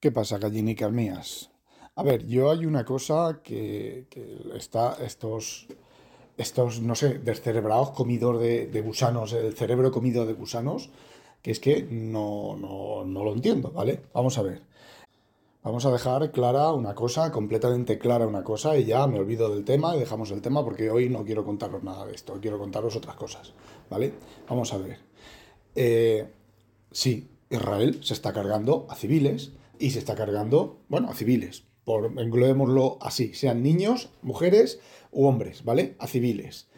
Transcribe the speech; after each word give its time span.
¿Qué 0.00 0.12
pasa, 0.12 0.38
gallinicas 0.38 0.92
mías? 0.92 1.50
A 1.96 2.04
ver, 2.04 2.24
yo 2.28 2.52
hay 2.52 2.66
una 2.66 2.84
cosa 2.84 3.40
que, 3.42 4.06
está, 4.54 4.96
estos, 5.04 5.66
estos, 6.36 6.80
no 6.80 6.94
sé, 6.94 7.18
descerebrados 7.18 7.90
comidor 7.90 8.38
de, 8.38 8.68
de, 8.68 8.80
gusanos, 8.80 9.32
el 9.32 9.54
cerebro 9.54 9.90
comido 9.90 10.24
de 10.24 10.34
gusanos, 10.34 10.90
que 11.42 11.50
es 11.50 11.58
que 11.58 11.82
no, 11.90 12.56
no, 12.56 13.04
no 13.04 13.24
lo 13.24 13.32
entiendo, 13.32 13.72
¿vale? 13.72 14.02
Vamos 14.14 14.38
a 14.38 14.42
ver. 14.42 14.62
Vamos 15.64 15.84
a 15.84 15.90
dejar 15.90 16.30
clara 16.30 16.72
una 16.72 16.94
cosa, 16.94 17.32
completamente 17.32 17.98
clara 17.98 18.28
una 18.28 18.44
cosa, 18.44 18.78
y 18.78 18.84
ya 18.84 19.04
me 19.08 19.18
olvido 19.18 19.52
del 19.52 19.64
tema 19.64 19.96
y 19.96 19.98
dejamos 19.98 20.30
el 20.30 20.42
tema 20.42 20.64
porque 20.64 20.90
hoy 20.90 21.08
no 21.08 21.24
quiero 21.24 21.44
contaros 21.44 21.82
nada 21.82 22.06
de 22.06 22.14
esto, 22.14 22.38
quiero 22.40 22.60
contaros 22.60 22.94
otras 22.94 23.16
cosas, 23.16 23.52
¿vale? 23.90 24.12
Vamos 24.48 24.72
a 24.72 24.78
ver. 24.78 25.00
Eh, 25.74 26.32
sí, 26.92 27.28
Israel 27.50 27.98
se 28.04 28.14
está 28.14 28.32
cargando 28.32 28.86
a 28.88 28.94
civiles 28.94 29.57
y 29.78 29.90
se 29.90 29.98
está 29.98 30.14
cargando, 30.14 30.80
bueno, 30.88 31.10
a 31.10 31.14
civiles, 31.14 31.64
por 31.84 32.12
englobémoslo 32.20 32.98
así, 33.00 33.32
sean 33.34 33.62
niños, 33.62 34.10
mujeres 34.22 34.80
u 35.10 35.26
hombres, 35.26 35.64
¿vale? 35.64 35.96
A 35.98 36.06
civiles. 36.06 36.68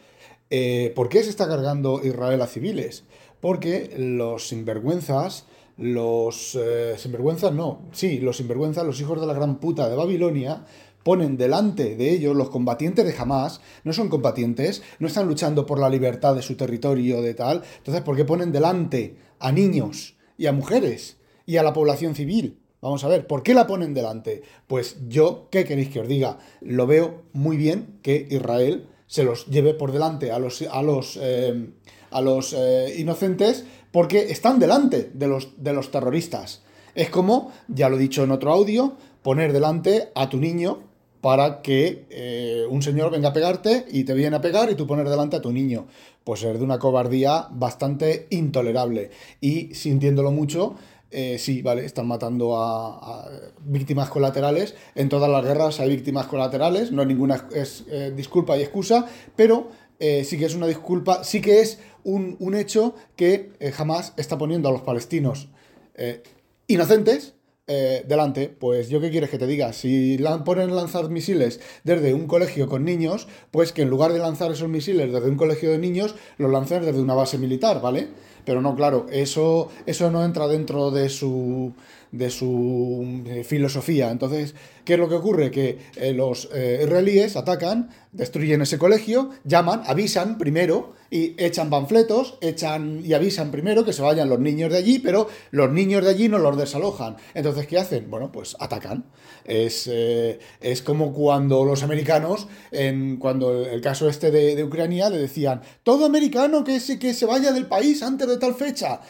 Eh, 0.49 0.91
¿Por 0.95 1.09
qué 1.09 1.23
se 1.23 1.29
está 1.29 1.47
cargando 1.47 2.01
Israel 2.03 2.41
a 2.41 2.47
civiles? 2.47 3.05
Porque 3.39 3.93
los 3.97 4.47
sinvergüenzas, 4.47 5.47
los 5.77 6.55
eh, 6.55 6.95
sinvergüenzas 6.97 7.53
no, 7.53 7.81
sí, 7.91 8.19
los 8.19 8.37
sinvergüenzas, 8.37 8.85
los 8.85 9.01
hijos 9.01 9.19
de 9.19 9.27
la 9.27 9.33
gran 9.33 9.59
puta 9.59 9.89
de 9.89 9.95
Babilonia, 9.95 10.65
ponen 11.03 11.37
delante 11.37 11.95
de 11.95 12.11
ellos 12.11 12.35
los 12.35 12.49
combatientes 12.49 13.05
de 13.05 13.15
Hamas, 13.17 13.61
no 13.83 13.93
son 13.93 14.09
combatientes, 14.09 14.83
no 14.99 15.07
están 15.07 15.27
luchando 15.27 15.65
por 15.65 15.79
la 15.79 15.89
libertad 15.89 16.35
de 16.35 16.41
su 16.41 16.55
territorio, 16.55 17.21
de 17.21 17.33
tal. 17.33 17.63
Entonces, 17.77 18.03
¿por 18.03 18.15
qué 18.15 18.25
ponen 18.25 18.51
delante 18.51 19.17
a 19.39 19.51
niños 19.51 20.15
y 20.37 20.45
a 20.45 20.53
mujeres 20.53 21.17
y 21.45 21.57
a 21.57 21.63
la 21.63 21.73
población 21.73 22.15
civil? 22.15 22.60
Vamos 22.81 23.03
a 23.03 23.07
ver, 23.07 23.27
¿por 23.27 23.43
qué 23.43 23.53
la 23.53 23.67
ponen 23.67 23.93
delante? 23.93 24.41
Pues 24.65 24.97
yo, 25.07 25.49
¿qué 25.51 25.65
queréis 25.65 25.89
que 25.89 25.99
os 25.99 26.07
diga? 26.07 26.39
Lo 26.61 26.87
veo 26.87 27.21
muy 27.31 27.55
bien 27.55 27.99
que 28.01 28.27
Israel 28.31 28.87
se 29.05 29.23
los 29.23 29.45
lleve 29.45 29.75
por 29.75 29.91
delante 29.91 30.31
a 30.31 30.39
los, 30.39 30.63
a 30.63 30.81
los, 30.81 31.19
eh, 31.21 31.69
a 32.09 32.21
los 32.21 32.53
eh, 32.57 32.95
inocentes 32.97 33.65
porque 33.91 34.31
están 34.31 34.57
delante 34.57 35.11
de 35.13 35.27
los, 35.27 35.63
de 35.63 35.73
los 35.73 35.91
terroristas. 35.91 36.63
Es 36.95 37.11
como, 37.11 37.51
ya 37.67 37.87
lo 37.87 37.97
he 37.97 37.99
dicho 37.99 38.23
en 38.23 38.31
otro 38.31 38.51
audio, 38.51 38.97
poner 39.21 39.53
delante 39.53 40.09
a 40.15 40.27
tu 40.27 40.37
niño 40.37 40.79
para 41.21 41.61
que 41.61 42.07
eh, 42.09 42.65
un 42.67 42.81
señor 42.81 43.11
venga 43.11 43.29
a 43.29 43.33
pegarte 43.33 43.85
y 43.91 44.05
te 44.05 44.15
viene 44.15 44.37
a 44.37 44.41
pegar 44.41 44.71
y 44.71 44.75
tú 44.75 44.87
poner 44.87 45.07
delante 45.07 45.37
a 45.37 45.41
tu 45.41 45.51
niño. 45.51 45.85
Pues 46.23 46.41
es 46.43 46.57
de 46.57 46.65
una 46.65 46.79
cobardía 46.79 47.47
bastante 47.51 48.25
intolerable. 48.31 49.11
Y 49.39 49.75
sintiéndolo 49.75 50.31
mucho, 50.31 50.75
eh, 51.11 51.37
sí, 51.37 51.61
vale, 51.61 51.85
están 51.85 52.07
matando 52.07 52.57
a, 52.57 53.29
víctimas 53.63 54.09
colaterales. 54.09 54.75
En 54.95 55.09
todas 55.09 55.29
las 55.29 55.43
guerras 55.43 55.79
hay 55.79 55.89
víctimas 55.89 56.27
colaterales, 56.27 56.91
no 56.91 57.01
hay 57.01 57.07
ninguna 57.07 57.47
es, 57.53 57.83
eh, 57.89 58.11
disculpa 58.15 58.57
y 58.57 58.61
excusa, 58.61 59.05
pero 59.35 59.69
eh, 59.99 60.23
sí 60.23 60.37
que 60.37 60.45
es 60.45 60.55
una 60.55 60.67
disculpa, 60.67 61.23
sí 61.23 61.41
que 61.41 61.61
es 61.61 61.79
un, 62.03 62.35
un 62.39 62.55
hecho 62.55 62.95
que 63.15 63.51
eh, 63.59 63.71
jamás 63.71 64.13
está 64.17 64.37
poniendo 64.37 64.69
a 64.69 64.71
los 64.71 64.81
palestinos 64.81 65.49
eh, 65.95 66.23
inocentes 66.67 67.35
eh, 67.67 68.03
delante, 68.07 68.49
pues 68.49 68.89
yo 68.89 68.99
qué 68.99 69.11
quieres 69.11 69.29
que 69.29 69.37
te 69.37 69.47
diga, 69.47 69.71
si 69.71 70.17
la, 70.17 70.43
ponen 70.43 70.75
lanzar 70.75 71.09
misiles 71.09 71.59
desde 71.83 72.13
un 72.13 72.27
colegio 72.27 72.67
con 72.67 72.83
niños, 72.83 73.27
pues 73.51 73.71
que 73.71 73.83
en 73.83 73.89
lugar 73.89 74.11
de 74.11 74.19
lanzar 74.19 74.51
esos 74.51 74.67
misiles 74.67 75.11
desde 75.11 75.29
un 75.29 75.37
colegio 75.37 75.71
de 75.71 75.77
niños, 75.77 76.15
los 76.37 76.51
lancen 76.51 76.83
desde 76.83 76.99
una 76.99 77.13
base 77.13 77.37
militar, 77.37 77.79
¿vale? 77.81 78.09
Pero 78.45 78.61
no, 78.61 78.75
claro, 78.75 79.07
eso, 79.11 79.69
eso 79.85 80.11
no 80.11 80.23
entra 80.23 80.47
dentro 80.47 80.91
de 80.91 81.09
su, 81.09 81.73
de 82.11 82.29
su 82.29 83.23
eh, 83.25 83.43
filosofía. 83.43 84.11
Entonces, 84.11 84.53
¿qué 84.83 84.93
es 84.93 84.99
lo 84.99 85.07
que 85.07 85.15
ocurre? 85.15 85.49
Que 85.49 85.79
eh, 85.95 86.13
los 86.13 86.49
eh, 86.53 86.81
israelíes 86.83 87.37
atacan, 87.37 87.89
destruyen 88.11 88.61
ese 88.61 88.77
colegio, 88.77 89.29
llaman, 89.45 89.83
avisan 89.85 90.37
primero 90.37 90.93
y 91.09 91.35
echan 91.41 91.69
panfletos, 91.69 92.37
echan 92.41 93.01
y 93.05 93.13
avisan 93.13 93.51
primero 93.51 93.85
que 93.85 93.93
se 93.93 94.01
vayan 94.01 94.29
los 94.29 94.39
niños 94.39 94.71
de 94.71 94.77
allí, 94.77 94.99
pero 94.99 95.29
los 95.51 95.71
niños 95.71 96.03
de 96.03 96.09
allí 96.09 96.27
no 96.27 96.37
los 96.37 96.57
desalojan. 96.57 97.15
Entonces, 97.33 97.67
¿qué 97.67 97.77
hacen? 97.77 98.09
Bueno, 98.09 98.31
pues 98.31 98.55
atacan. 98.59 99.05
Es, 99.43 99.87
es 99.87 100.81
como 100.83 101.13
cuando 101.13 101.65
los 101.65 101.83
americanos, 101.83 102.47
en, 102.71 103.17
cuando 103.17 103.65
el 103.65 103.81
caso 103.81 104.07
este 104.07 104.31
de, 104.31 104.55
de 104.55 104.63
Ucrania, 104.63 105.09
le 105.09 105.17
decían, 105.17 105.61
todo 105.83 106.05
americano 106.05 106.63
que 106.63 106.79
se, 106.79 106.99
que 106.99 107.13
se 107.13 107.25
vaya 107.25 107.51
del 107.51 107.65
país 107.65 108.03
antes 108.03 108.27
de 108.27 108.37
tal 108.37 108.53
fecha. 108.53 109.01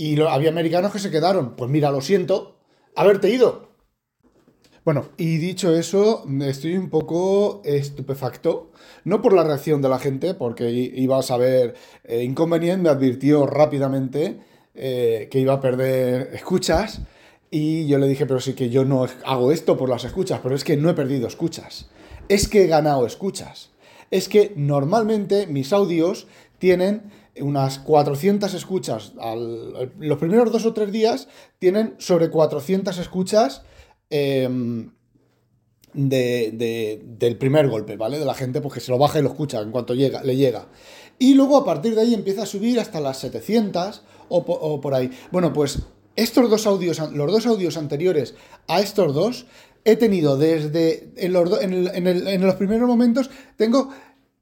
Y 0.00 0.18
había 0.22 0.48
americanos 0.48 0.92
que 0.92 0.98
se 0.98 1.10
quedaron, 1.10 1.56
pues 1.56 1.70
mira, 1.70 1.90
lo 1.90 2.00
siento, 2.00 2.56
haberte 2.96 3.28
ido. 3.28 3.68
Bueno, 4.82 5.10
y 5.18 5.36
dicho 5.36 5.76
eso, 5.76 6.24
estoy 6.40 6.78
un 6.78 6.88
poco 6.88 7.60
estupefacto, 7.66 8.72
no 9.04 9.20
por 9.20 9.34
la 9.34 9.44
reacción 9.44 9.82
de 9.82 9.90
la 9.90 9.98
gente, 9.98 10.32
porque 10.32 10.70
iba 10.70 11.18
a 11.18 11.22
saber 11.22 11.74
eh, 12.04 12.24
inconveniente, 12.24 12.82
me 12.82 12.88
advirtió 12.88 13.46
rápidamente 13.46 14.40
eh, 14.74 15.28
que 15.30 15.38
iba 15.38 15.52
a 15.52 15.60
perder 15.60 16.30
escuchas, 16.32 17.02
y 17.50 17.86
yo 17.86 17.98
le 17.98 18.08
dije, 18.08 18.24
pero 18.24 18.40
sí 18.40 18.54
que 18.54 18.70
yo 18.70 18.86
no 18.86 19.06
hago 19.26 19.52
esto 19.52 19.76
por 19.76 19.90
las 19.90 20.04
escuchas, 20.04 20.40
pero 20.42 20.54
es 20.54 20.64
que 20.64 20.78
no 20.78 20.88
he 20.88 20.94
perdido 20.94 21.28
escuchas, 21.28 21.90
es 22.30 22.48
que 22.48 22.64
he 22.64 22.68
ganado 22.68 23.04
escuchas, 23.04 23.68
es 24.10 24.30
que 24.30 24.54
normalmente 24.56 25.46
mis 25.46 25.74
audios 25.74 26.26
tienen 26.58 27.19
unas 27.40 27.78
400 27.78 28.52
escuchas, 28.54 29.12
al, 29.20 29.92
los 29.98 30.18
primeros 30.18 30.50
dos 30.52 30.66
o 30.66 30.72
tres 30.72 30.90
días 30.92 31.28
tienen 31.58 31.94
sobre 31.98 32.30
400 32.30 32.98
escuchas, 32.98 33.62
eh, 34.10 34.48
de, 35.92 36.52
de, 36.52 37.02
del 37.18 37.36
primer 37.36 37.68
golpe, 37.68 37.96
¿vale? 37.96 38.18
De 38.18 38.24
la 38.24 38.34
gente, 38.34 38.60
porque 38.60 38.80
se 38.80 38.90
lo 38.90 38.98
baja 38.98 39.18
y 39.18 39.22
lo 39.22 39.28
escucha 39.28 39.60
en 39.60 39.70
cuanto 39.70 39.94
llega, 39.94 40.22
le 40.22 40.36
llega. 40.36 40.68
Y 41.18 41.34
luego 41.34 41.56
a 41.56 41.64
partir 41.64 41.94
de 41.94 42.02
ahí 42.02 42.14
empieza 42.14 42.42
a 42.42 42.46
subir 42.46 42.78
hasta 42.80 43.00
las 43.00 43.18
700 43.18 44.02
o, 44.28 44.38
o 44.38 44.80
por 44.80 44.94
ahí. 44.94 45.10
Bueno, 45.30 45.52
pues 45.52 45.80
estos 46.16 46.48
dos 46.48 46.66
audios, 46.66 46.98
los 47.12 47.32
dos 47.32 47.46
audios 47.46 47.76
anteriores 47.76 48.34
a 48.68 48.80
estos 48.80 49.14
dos, 49.14 49.46
he 49.84 49.96
tenido 49.96 50.36
desde, 50.36 51.12
en 51.16 51.32
los, 51.32 51.60
en, 51.60 51.72
el, 51.72 51.88
en, 51.88 52.06
en 52.06 52.46
los 52.46 52.54
primeros 52.54 52.88
momentos, 52.88 53.30
tengo 53.56 53.90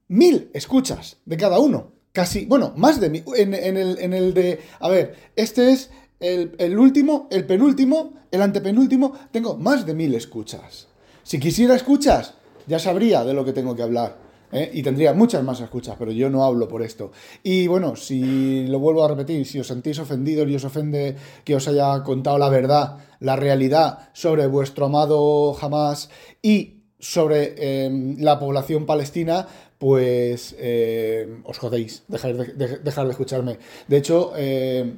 mil 0.07 0.49
escuchas 0.53 1.17
de 1.25 1.37
cada 1.37 1.59
uno. 1.59 1.98
Casi, 2.13 2.45
bueno, 2.45 2.73
más 2.75 2.99
de 2.99 3.09
mil. 3.09 3.23
En, 3.35 3.53
el, 3.53 3.99
en 3.99 4.13
el 4.13 4.33
de, 4.33 4.59
a 4.79 4.89
ver, 4.89 5.15
este 5.35 5.71
es 5.71 5.91
el, 6.19 6.55
el 6.57 6.77
último, 6.77 7.27
el 7.31 7.45
penúltimo, 7.45 8.13
el 8.31 8.41
antepenúltimo, 8.41 9.13
tengo 9.31 9.57
más 9.57 9.85
de 9.85 9.93
mil 9.93 10.13
escuchas. 10.15 10.87
Si 11.23 11.39
quisiera 11.39 11.75
escuchas, 11.75 12.33
ya 12.67 12.79
sabría 12.79 13.23
de 13.23 13.33
lo 13.33 13.45
que 13.45 13.53
tengo 13.53 13.75
que 13.75 13.83
hablar. 13.83 14.17
¿eh? 14.51 14.69
Y 14.73 14.83
tendría 14.83 15.13
muchas 15.13 15.43
más 15.43 15.59
escuchas, 15.61 15.95
pero 15.97 16.11
yo 16.11 16.29
no 16.29 16.43
hablo 16.43 16.67
por 16.67 16.81
esto. 16.81 17.11
Y 17.43 17.67
bueno, 17.67 17.95
si 17.95 18.67
lo 18.67 18.79
vuelvo 18.79 19.03
a 19.03 19.07
repetir, 19.07 19.45
si 19.45 19.59
os 19.59 19.67
sentís 19.67 19.99
ofendidos 19.99 20.49
y 20.49 20.55
os 20.55 20.65
ofende 20.65 21.15
que 21.43 21.55
os 21.55 21.67
haya 21.67 22.03
contado 22.03 22.37
la 22.37 22.49
verdad, 22.49 22.97
la 23.19 23.35
realidad 23.35 24.09
sobre 24.13 24.47
vuestro 24.47 24.85
amado 24.85 25.57
Hamas 25.59 26.09
y 26.41 26.83
sobre 26.99 27.55
eh, 27.57 28.15
la 28.17 28.39
población 28.39 28.85
palestina, 28.85 29.47
pues 29.79 30.55
eh, 30.59 31.39
os 31.45 31.57
jodéis, 31.57 32.03
dejar 32.07 32.35
de, 32.35 32.53
de, 32.53 32.77
dejar 32.79 33.05
de 33.05 33.11
escucharme. 33.11 33.57
De 33.87 33.97
hecho, 33.97 34.33
eh, 34.35 34.97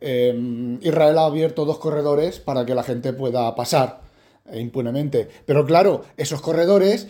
eh, 0.00 0.78
Israel 0.82 1.18
ha 1.18 1.24
abierto 1.24 1.64
dos 1.64 1.78
corredores 1.78 2.38
para 2.38 2.64
que 2.64 2.74
la 2.74 2.84
gente 2.84 3.12
pueda 3.14 3.52
pasar 3.56 4.02
impunemente. 4.52 5.28
Pero 5.46 5.64
claro, 5.64 6.02
esos 6.16 6.42
corredores 6.42 7.08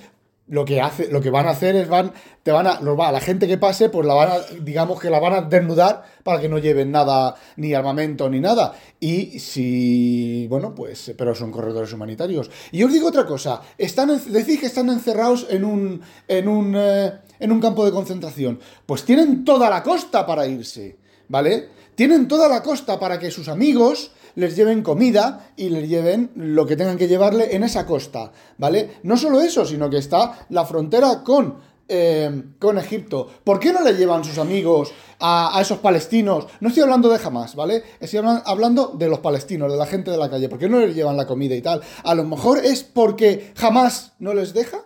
lo 0.52 0.66
que 0.66 0.82
hace, 0.82 1.10
lo 1.10 1.22
que 1.22 1.30
van 1.30 1.46
a 1.46 1.52
hacer 1.52 1.74
es 1.76 1.88
van, 1.88 2.12
te 2.42 2.52
van 2.52 2.66
a, 2.66 2.78
la 2.82 3.20
gente 3.20 3.48
que 3.48 3.56
pase, 3.56 3.88
pues 3.88 4.06
la 4.06 4.12
van 4.12 4.32
a, 4.32 4.34
digamos 4.60 5.00
que 5.00 5.08
la 5.08 5.18
van 5.18 5.32
a 5.32 5.40
desnudar 5.40 6.04
para 6.22 6.42
que 6.42 6.48
no 6.50 6.58
lleven 6.58 6.92
nada, 6.92 7.36
ni 7.56 7.72
armamento 7.72 8.28
ni 8.28 8.38
nada. 8.38 8.74
Y 9.00 9.38
si, 9.38 10.46
bueno, 10.48 10.74
pues, 10.74 11.14
pero 11.16 11.34
son 11.34 11.50
corredores 11.50 11.90
humanitarios. 11.94 12.50
Y 12.70 12.82
os 12.82 12.92
digo 12.92 13.08
otra 13.08 13.24
cosa, 13.24 13.62
están, 13.78 14.08
decís 14.30 14.60
que 14.60 14.66
están 14.66 14.90
encerrados 14.90 15.46
en 15.48 15.64
un, 15.64 16.02
en 16.28 16.46
un, 16.46 16.74
eh, 16.76 17.12
en 17.40 17.50
un 17.50 17.58
campo 17.58 17.86
de 17.86 17.92
concentración. 17.92 18.60
Pues 18.84 19.04
tienen 19.06 19.46
toda 19.46 19.70
la 19.70 19.82
costa 19.82 20.26
para 20.26 20.46
irse, 20.46 20.98
¿vale? 21.28 21.70
Tienen 21.94 22.28
toda 22.28 22.46
la 22.46 22.62
costa 22.62 23.00
para 23.00 23.18
que 23.18 23.30
sus 23.30 23.48
amigos 23.48 24.12
les 24.34 24.56
lleven 24.56 24.82
comida 24.82 25.52
y 25.56 25.68
les 25.68 25.88
lleven 25.88 26.30
lo 26.34 26.66
que 26.66 26.76
tengan 26.76 26.98
que 26.98 27.08
llevarle 27.08 27.54
en 27.54 27.64
esa 27.64 27.86
costa, 27.86 28.32
¿vale? 28.58 28.98
No 29.02 29.16
solo 29.16 29.40
eso, 29.40 29.64
sino 29.64 29.90
que 29.90 29.98
está 29.98 30.46
la 30.50 30.64
frontera 30.64 31.22
con 31.22 31.72
eh, 31.94 32.44
con 32.58 32.78
Egipto. 32.78 33.28
¿Por 33.44 33.60
qué 33.60 33.70
no 33.70 33.82
le 33.82 33.92
llevan 33.92 34.24
sus 34.24 34.38
amigos 34.38 34.94
a, 35.20 35.58
esos 35.60 35.78
palestinos? 35.78 36.46
No 36.60 36.68
estoy 36.68 36.84
hablando 36.84 37.10
de 37.10 37.18
jamás, 37.18 37.54
¿vale? 37.54 37.82
Estoy 38.00 38.20
hablando 38.46 38.94
de 38.96 39.08
los 39.08 39.18
palestinos, 39.18 39.70
de 39.70 39.76
la 39.76 39.84
gente 39.84 40.10
de 40.10 40.16
la 40.16 40.30
calle. 40.30 40.48
¿Por 40.48 40.58
qué 40.58 40.70
no 40.70 40.80
les 40.80 40.94
llevan 40.94 41.18
la 41.18 41.26
comida 41.26 41.54
y 41.54 41.60
tal? 41.60 41.82
A 42.04 42.14
lo 42.14 42.24
mejor 42.24 42.64
es 42.64 42.82
porque 42.82 43.52
jamás 43.56 44.14
no 44.20 44.32
les 44.32 44.54
deja, 44.54 44.78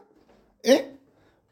¿eh? 0.65 0.97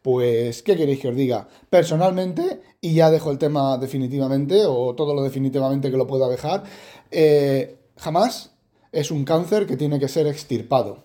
Pues, 0.02 0.64
¿qué 0.64 0.76
queréis 0.76 0.98
que 0.98 1.08
os 1.08 1.16
diga? 1.16 1.46
Personalmente, 1.70 2.60
y 2.80 2.94
ya 2.94 3.10
dejo 3.12 3.30
el 3.30 3.38
tema 3.38 3.78
definitivamente, 3.78 4.64
o 4.66 4.94
todo 4.96 5.14
lo 5.14 5.22
definitivamente 5.22 5.90
que 5.90 5.96
lo 5.96 6.08
pueda 6.08 6.28
dejar, 6.28 6.64
eh, 7.12 7.78
jamás 7.96 8.52
es 8.92 9.10
un 9.10 9.24
cáncer 9.24 9.66
que 9.66 9.76
tiene 9.76 9.98
que 9.98 10.08
ser 10.08 10.26
extirpado. 10.26 11.04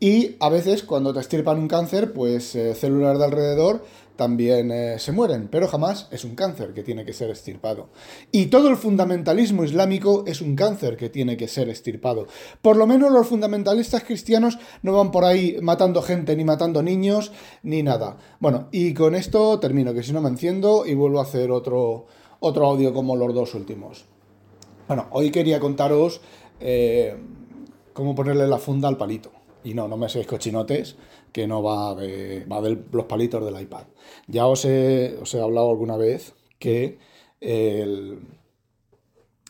Y 0.00 0.36
a 0.40 0.48
veces 0.48 0.82
cuando 0.82 1.12
te 1.12 1.20
estirpan 1.20 1.58
un 1.58 1.68
cáncer, 1.68 2.12
pues 2.12 2.54
eh, 2.54 2.74
células 2.74 3.18
de 3.18 3.24
alrededor 3.24 3.84
también 4.18 4.72
eh, 4.72 4.98
se 4.98 5.12
mueren, 5.12 5.48
pero 5.48 5.68
jamás 5.68 6.08
es 6.10 6.24
un 6.24 6.34
cáncer 6.34 6.74
que 6.74 6.82
tiene 6.82 7.04
que 7.04 7.12
ser 7.12 7.30
extirpado. 7.30 7.90
Y 8.32 8.46
todo 8.46 8.68
el 8.68 8.76
fundamentalismo 8.76 9.62
islámico 9.62 10.24
es 10.26 10.40
un 10.40 10.56
cáncer 10.56 10.96
que 10.96 11.08
tiene 11.08 11.36
que 11.36 11.46
ser 11.46 11.68
extirpado. 11.68 12.26
Por 12.60 12.76
lo 12.76 12.86
menos 12.86 13.12
los 13.12 13.28
fundamentalistas 13.28 14.02
cristianos 14.02 14.58
no 14.82 14.92
van 14.92 15.12
por 15.12 15.24
ahí 15.24 15.58
matando 15.62 16.02
gente, 16.02 16.34
ni 16.34 16.44
matando 16.44 16.82
niños, 16.82 17.30
ni 17.62 17.84
nada. 17.84 18.18
Bueno, 18.40 18.68
y 18.72 18.92
con 18.92 19.14
esto 19.14 19.60
termino, 19.60 19.94
que 19.94 20.02
si 20.02 20.12
no 20.12 20.20
me 20.20 20.28
enciendo 20.28 20.84
y 20.84 20.94
vuelvo 20.94 21.20
a 21.20 21.22
hacer 21.22 21.52
otro, 21.52 22.06
otro 22.40 22.66
audio 22.66 22.92
como 22.92 23.14
los 23.14 23.32
dos 23.32 23.54
últimos. 23.54 24.04
Bueno, 24.88 25.06
hoy 25.10 25.30
quería 25.30 25.60
contaros 25.60 26.22
eh, 26.60 27.14
cómo 27.92 28.14
ponerle 28.14 28.48
la 28.48 28.58
funda 28.58 28.88
al 28.88 28.96
palito. 28.96 29.30
Y 29.62 29.74
no, 29.74 29.86
no 29.86 29.98
me 29.98 30.08
seáis 30.08 30.26
cochinotes, 30.26 30.96
que 31.30 31.46
no 31.46 31.62
va 31.62 31.94
de, 31.94 32.46
va 32.46 32.62
de 32.62 32.78
los 32.90 33.04
palitos 33.04 33.44
del 33.44 33.60
iPad. 33.60 33.84
Ya 34.28 34.46
os 34.46 34.64
he, 34.64 35.18
os 35.20 35.34
he 35.34 35.42
hablado 35.42 35.68
alguna 35.68 35.98
vez 35.98 36.34
que 36.58 36.98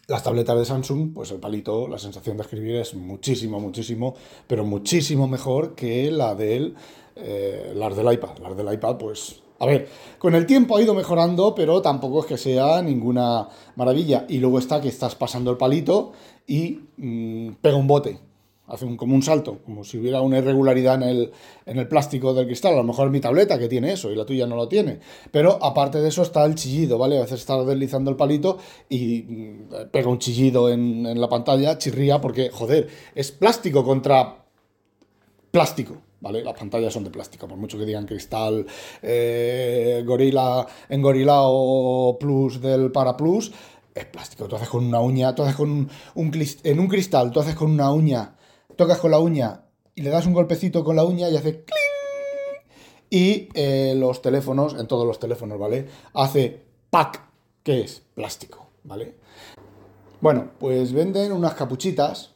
las 0.08 0.23
tabletas 0.23 0.58
de 0.58 0.64
Samsung, 0.64 1.12
pues 1.14 1.31
el 1.31 1.38
palito, 1.38 1.87
la 1.87 1.99
sensación 1.99 2.37
de 2.37 2.43
escribir 2.43 2.76
es 2.76 2.94
muchísimo, 2.94 3.61
muchísimo, 3.61 4.17
pero 4.46 4.64
muchísimo 4.64 5.29
mejor 5.29 5.75
que 5.75 6.11
la 6.11 6.35
del, 6.35 6.75
eh, 7.14 7.73
las 7.76 7.94
del 7.96 8.12
iPad. 8.12 8.38
Las 8.38 8.56
del 8.56 8.73
iPad, 8.73 8.96
pues 8.96 9.43
a 9.58 9.66
ver, 9.66 9.88
con 10.19 10.34
el 10.34 10.46
tiempo 10.46 10.76
ha 10.76 10.82
ido 10.82 10.94
mejorando, 10.94 11.55
pero 11.55 11.82
tampoco 11.82 12.20
es 12.20 12.26
que 12.26 12.38
sea 12.38 12.81
ninguna 12.82 13.49
maravilla. 13.76 14.25
Y 14.28 14.38
luego 14.38 14.58
está 14.58 14.81
que 14.81 14.88
estás 14.88 15.14
pasando 15.14 15.50
el 15.50 15.56
palito 15.56 16.12
y 16.46 16.81
mm, 16.96 17.55
pega 17.60 17.76
un 17.76 17.87
bote 17.87 18.20
hace 18.69 18.84
un, 18.84 18.96
como 18.96 19.14
un 19.14 19.22
salto, 19.22 19.58
como 19.64 19.82
si 19.82 19.99
hubiera 19.99 20.20
una 20.20 20.38
irregularidad 20.38 20.96
en 20.96 21.02
el, 21.02 21.32
en 21.66 21.78
el 21.78 21.88
plástico 21.88 22.34
del 22.34 22.46
cristal. 22.46 22.75
A 22.75 22.76
lo 22.76 22.84
mejor 22.84 23.10
mi 23.10 23.20
tableta 23.20 23.58
que 23.58 23.69
tiene 23.69 23.93
eso 23.93 24.12
y 24.12 24.14
la 24.14 24.25
tuya 24.25 24.46
no 24.46 24.56
lo 24.56 24.69
tiene. 24.69 25.00
Pero 25.31 25.58
aparte 25.62 26.00
de 26.00 26.08
eso 26.08 26.22
está 26.22 26.44
el 26.44 26.54
chillido, 26.54 26.99
¿vale? 26.99 27.19
A 27.19 27.22
veces 27.22 27.40
está 27.40 27.62
deslizando 27.64 28.11
el 28.11 28.16
palito 28.16 28.58
y 28.88 29.22
mm, 29.22 29.90
pega 29.90 30.08
un 30.08 30.19
chillido 30.19 30.69
en, 30.69 31.06
en 31.06 31.20
la 31.20 31.28
pantalla, 31.28 31.78
chirría, 31.78 32.20
porque, 32.20 32.50
joder, 32.50 32.88
es 33.14 33.32
plástico 33.32 33.84
contra 33.84 34.44
plástico. 35.50 35.96
¿Vale? 36.20 36.43
Las 36.43 36.59
pantallas 36.59 36.93
son 36.93 37.05
de 37.05 37.11
plástico, 37.11 37.47
por 37.47 37.59
mucho 37.59 37.79
que 37.79 37.85
digan 37.85 38.05
cristal, 38.05 38.67
eh, 39.03 40.03
gorila 40.05 40.67
en 40.88 41.00
gorila 41.00 41.43
o 41.43 42.19
plus 42.19 42.61
del 42.61 42.91
para 42.91 43.17
plus, 43.17 43.53
es 43.94 44.05
plástico. 44.06 44.49
Tú 44.49 44.56
haces 44.56 44.69
con 44.69 44.85
una 44.85 45.00
uña, 45.00 45.35
tú 45.35 45.43
haces 45.43 45.55
con 45.55 45.70
un, 45.70 45.91
un, 46.17 46.32
en 46.65 46.81
un 46.81 46.88
cristal, 46.88 47.31
tú 47.31 47.41
haces 47.41 47.55
con 47.55 47.70
una 47.70 47.93
uña 47.93 48.35
tocas 48.79 48.99
con 48.99 49.11
la 49.11 49.19
uña 49.19 49.65
y 49.94 50.03
le 50.03 50.11
das 50.11 50.25
un 50.26 50.32
golpecito 50.32 50.85
con 50.85 50.94
la 50.94 51.05
uña 51.05 51.29
y 51.29 51.37
hace 51.37 51.65
¡cling! 51.65 52.71
Y 53.11 53.49
eh, 53.55 53.94
los 53.97 54.23
teléfonos, 54.23 54.75
en 54.75 54.87
todos 54.87 55.05
los 55.06 55.19
teléfonos, 55.19 55.59
¿vale? 55.59 55.88
Hace 56.14 56.62
pack, 56.88 57.29
que 57.64 57.81
es 57.81 58.03
plástico, 58.14 58.69
¿vale? 58.85 59.17
Bueno, 60.21 60.50
pues 60.59 60.93
venden 60.93 61.32
unas 61.32 61.55
capuchitas. 61.55 62.35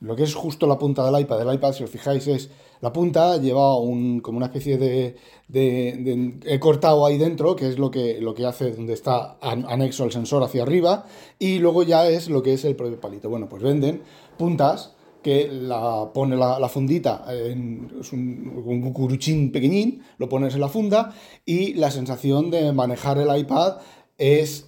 Lo 0.00 0.14
que 0.14 0.24
es 0.24 0.34
justo 0.34 0.66
la 0.66 0.78
punta 0.78 1.04
del 1.04 1.20
iPad. 1.20 1.42
El 1.42 1.54
iPad, 1.54 1.72
si 1.72 1.84
os 1.84 1.90
fijáis, 1.90 2.26
es 2.26 2.50
la 2.82 2.92
punta, 2.92 3.36
lleva 3.36 3.78
un, 3.78 4.18
como 4.18 4.38
una 4.38 4.46
especie 4.46 4.76
de, 4.76 5.14
de, 5.46 6.34
He 6.44 6.58
cortado 6.58 7.06
ahí 7.06 7.16
dentro, 7.16 7.54
que 7.54 7.68
es 7.68 7.78
lo 7.78 7.92
que, 7.92 8.20
lo 8.20 8.34
que 8.34 8.44
hace 8.44 8.72
donde 8.72 8.92
está 8.92 9.38
anexo 9.40 10.04
el 10.04 10.10
sensor 10.10 10.42
hacia 10.42 10.64
arriba. 10.64 11.06
Y 11.38 11.60
luego 11.60 11.84
ya 11.84 12.08
es 12.08 12.28
lo 12.28 12.42
que 12.42 12.54
es 12.54 12.64
el 12.64 12.74
propio 12.74 13.00
palito. 13.00 13.30
Bueno, 13.30 13.48
pues 13.48 13.62
venden 13.62 14.02
puntas 14.36 14.96
que 15.22 15.46
la 15.46 16.10
pone 16.12 16.36
la, 16.36 16.68
fundita, 16.68 17.24
en, 17.28 17.88
es 18.00 18.12
un, 18.12 18.64
un, 18.66 18.82
cucuruchín 18.82 19.52
pequeñín, 19.52 20.02
lo 20.18 20.28
pones 20.28 20.54
en 20.54 20.60
la 20.60 20.68
funda 20.68 21.14
y 21.46 21.74
la 21.74 21.92
sensación 21.92 22.50
de 22.50 22.72
manejar 22.72 23.18
el 23.18 23.38
iPad 23.38 23.76
es 24.18 24.66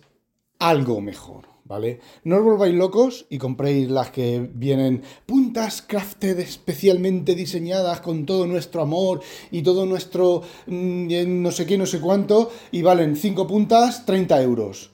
algo 0.61 1.01
mejor, 1.01 1.49
¿vale? 1.65 2.01
No 2.25 2.37
os 2.37 2.45
volváis 2.45 2.75
locos 2.75 3.27
y 3.31 3.39
compréis 3.39 3.91
las 3.91 4.11
que 4.11 4.49
vienen 4.53 5.03
puntas 5.27 5.83
crafted 5.83 6.39
especialmente 6.39 7.35
diseñadas 7.35 8.01
con 8.01 8.27
todo 8.27 8.47
nuestro 8.47 8.83
amor 8.83 9.21
y 9.51 9.63
todo 9.63 9.87
nuestro 9.87 10.43
mm, 10.67 11.43
no 11.43 11.51
sé 11.51 11.67
qué, 11.67 11.79
no 11.79 11.87
sé 11.87 12.01
cuánto 12.01 12.51
y 12.71 12.83
valen 12.83 13.17
5 13.17 13.47
puntas 13.47 14.05
30 14.07 14.43
euros. 14.43 14.91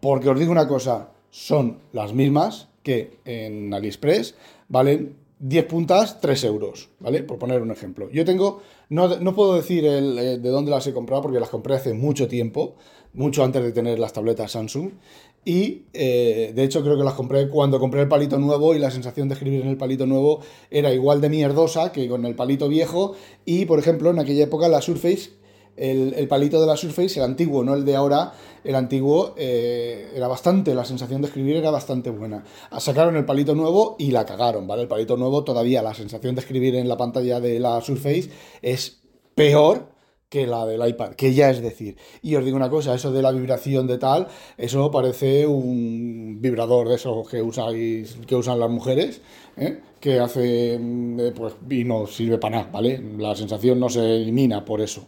Porque 0.00 0.28
os 0.28 0.38
digo 0.38 0.52
una 0.52 0.68
cosa, 0.68 1.10
son 1.30 1.80
las 1.92 2.12
mismas 2.12 2.68
que 2.82 3.18
en 3.24 3.74
AliExpress 3.74 4.34
valen 4.68 5.25
10 5.38 5.66
puntas, 5.66 6.20
3 6.20 6.44
euros, 6.44 6.88
¿vale? 6.98 7.22
Por 7.22 7.38
poner 7.38 7.60
un 7.60 7.70
ejemplo. 7.70 8.08
Yo 8.10 8.24
tengo, 8.24 8.62
no, 8.88 9.18
no 9.18 9.34
puedo 9.34 9.54
decir 9.54 9.84
el, 9.84 10.18
eh, 10.18 10.38
de 10.38 10.48
dónde 10.48 10.70
las 10.70 10.86
he 10.86 10.94
comprado 10.94 11.22
porque 11.22 11.40
las 11.40 11.50
compré 11.50 11.74
hace 11.74 11.92
mucho 11.92 12.26
tiempo, 12.26 12.76
mucho 13.12 13.44
antes 13.44 13.62
de 13.62 13.72
tener 13.72 13.98
las 13.98 14.12
tabletas 14.12 14.52
Samsung. 14.52 14.92
Y 15.44 15.84
eh, 15.92 16.52
de 16.54 16.64
hecho 16.64 16.82
creo 16.82 16.96
que 16.96 17.04
las 17.04 17.14
compré 17.14 17.48
cuando 17.48 17.78
compré 17.78 18.00
el 18.02 18.08
palito 18.08 18.38
nuevo 18.38 18.74
y 18.74 18.80
la 18.80 18.90
sensación 18.90 19.28
de 19.28 19.34
escribir 19.34 19.60
en 19.60 19.68
el 19.68 19.76
palito 19.76 20.04
nuevo 20.04 20.40
era 20.70 20.92
igual 20.92 21.20
de 21.20 21.28
mierdosa 21.28 21.92
que 21.92 22.08
con 22.08 22.24
el 22.24 22.34
palito 22.34 22.68
viejo. 22.68 23.14
Y 23.44 23.66
por 23.66 23.78
ejemplo, 23.78 24.10
en 24.10 24.18
aquella 24.18 24.44
época 24.44 24.68
la 24.68 24.80
Surface 24.80 25.30
el, 25.76 26.28
palito 26.28 26.60
de 26.60 26.66
la 26.66 26.76
Surface, 26.76 27.18
el 27.18 27.24
antiguo, 27.24 27.62
no 27.64 27.74
el 27.74 27.84
de 27.84 27.96
ahora, 27.96 28.32
el 28.64 28.74
antiguo 28.74 29.34
eh, 29.36 30.10
era 30.14 30.28
bastante, 30.28 30.74
la 30.74 30.84
sensación 30.84 31.20
de 31.20 31.28
escribir 31.28 31.56
era 31.56 31.70
bastante 31.70 32.10
buena. 32.10 32.44
Sacaron 32.78 33.16
el 33.16 33.24
palito 33.24 33.54
nuevo 33.54 33.96
y 33.98 34.10
la 34.10 34.24
cagaron, 34.24 34.66
¿vale? 34.66 34.82
El 34.82 34.88
palito 34.88 35.16
nuevo 35.16 35.44
todavía, 35.44 35.82
la 35.82 35.94
sensación 35.94 36.34
de 36.34 36.40
escribir 36.40 36.74
en 36.74 36.88
la 36.88 36.96
pantalla 36.96 37.40
de 37.40 37.60
la 37.60 37.80
Surface 37.80 38.30
es 38.62 39.02
peor 39.34 39.96
que 40.28 40.46
la 40.46 40.66
del 40.66 40.86
iPad, 40.86 41.12
que 41.12 41.34
ya 41.34 41.50
es 41.50 41.60
decir. 41.60 41.96
Y 42.22 42.34
os 42.34 42.44
digo 42.44 42.56
una 42.56 42.70
cosa, 42.70 42.94
eso 42.94 43.12
de 43.12 43.22
la 43.22 43.30
vibración 43.30 43.86
de 43.86 43.98
tal, 43.98 44.26
eso 44.58 44.90
parece 44.90 45.46
un 45.46 46.38
vibrador 46.40 46.88
de 46.88 46.96
esos 46.96 47.28
que 47.28 47.40
usáis, 47.40 48.18
que 48.26 48.34
usan 48.34 48.58
las 48.58 48.70
mujeres, 48.70 49.20
¿eh? 49.56 49.80
que 50.00 50.18
hace, 50.18 50.78
mm, 50.78 51.32
pues, 51.34 51.54
y 51.70 51.84
no 51.84 52.06
sirve 52.06 52.38
para 52.38 52.58
nada, 52.58 52.70
¿vale? 52.72 53.00
La 53.18 53.34
sensación 53.34 53.78
no 53.78 53.88
se 53.88 54.16
elimina 54.16 54.64
por 54.64 54.80
eso. 54.80 55.06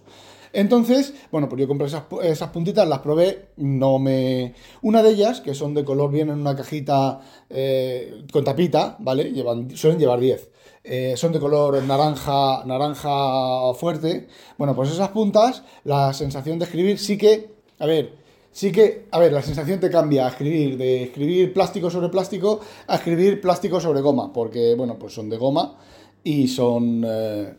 Entonces, 0.58 1.14
bueno, 1.30 1.48
pues 1.48 1.60
yo 1.60 1.68
compré 1.68 1.86
esas, 1.86 2.48
puntitas, 2.50 2.88
las 2.88 2.98
probé, 2.98 3.50
no 3.58 4.00
me... 4.00 4.54
Una 4.82 5.04
de 5.04 5.10
ellas, 5.10 5.40
que 5.40 5.54
son 5.54 5.72
de 5.72 5.84
color, 5.84 6.10
viene 6.10 6.32
en 6.32 6.40
una 6.40 6.56
cajita 6.56 7.20
eh, 7.48 8.24
con 8.32 8.42
tapita, 8.42 8.96
¿vale? 8.98 9.32
Suelen 9.76 10.00
llevar 10.00 10.18
10. 10.18 10.50
Eh, 10.82 11.14
son 11.16 11.30
de 11.30 11.38
color 11.38 11.80
naranja, 11.84 12.64
naranja 12.64 13.72
fuerte. 13.74 14.26
Bueno, 14.56 14.74
pues 14.74 14.90
esas 14.90 15.10
puntas, 15.10 15.62
la 15.84 16.12
sensación 16.12 16.58
de 16.58 16.64
escribir 16.64 16.98
sí 16.98 17.16
que, 17.16 17.52
a 17.78 17.86
ver, 17.86 18.14
sí 18.50 18.72
que, 18.72 19.06
a 19.12 19.20
ver, 19.20 19.32
la 19.32 19.42
sensación 19.42 19.78
te 19.78 19.90
cambia 19.90 20.26
a 20.26 20.30
escribir, 20.30 20.76
de 20.76 21.04
escribir 21.04 21.52
plástico 21.52 21.88
sobre 21.88 22.08
plástico 22.08 22.58
a 22.88 22.96
escribir 22.96 23.40
plástico 23.40 23.78
sobre 23.80 24.00
goma, 24.00 24.32
porque, 24.32 24.74
bueno, 24.74 24.98
pues 24.98 25.14
son 25.14 25.30
de 25.30 25.36
goma 25.36 25.76
y 26.24 26.48
son... 26.48 27.04
Eh, 27.06 27.54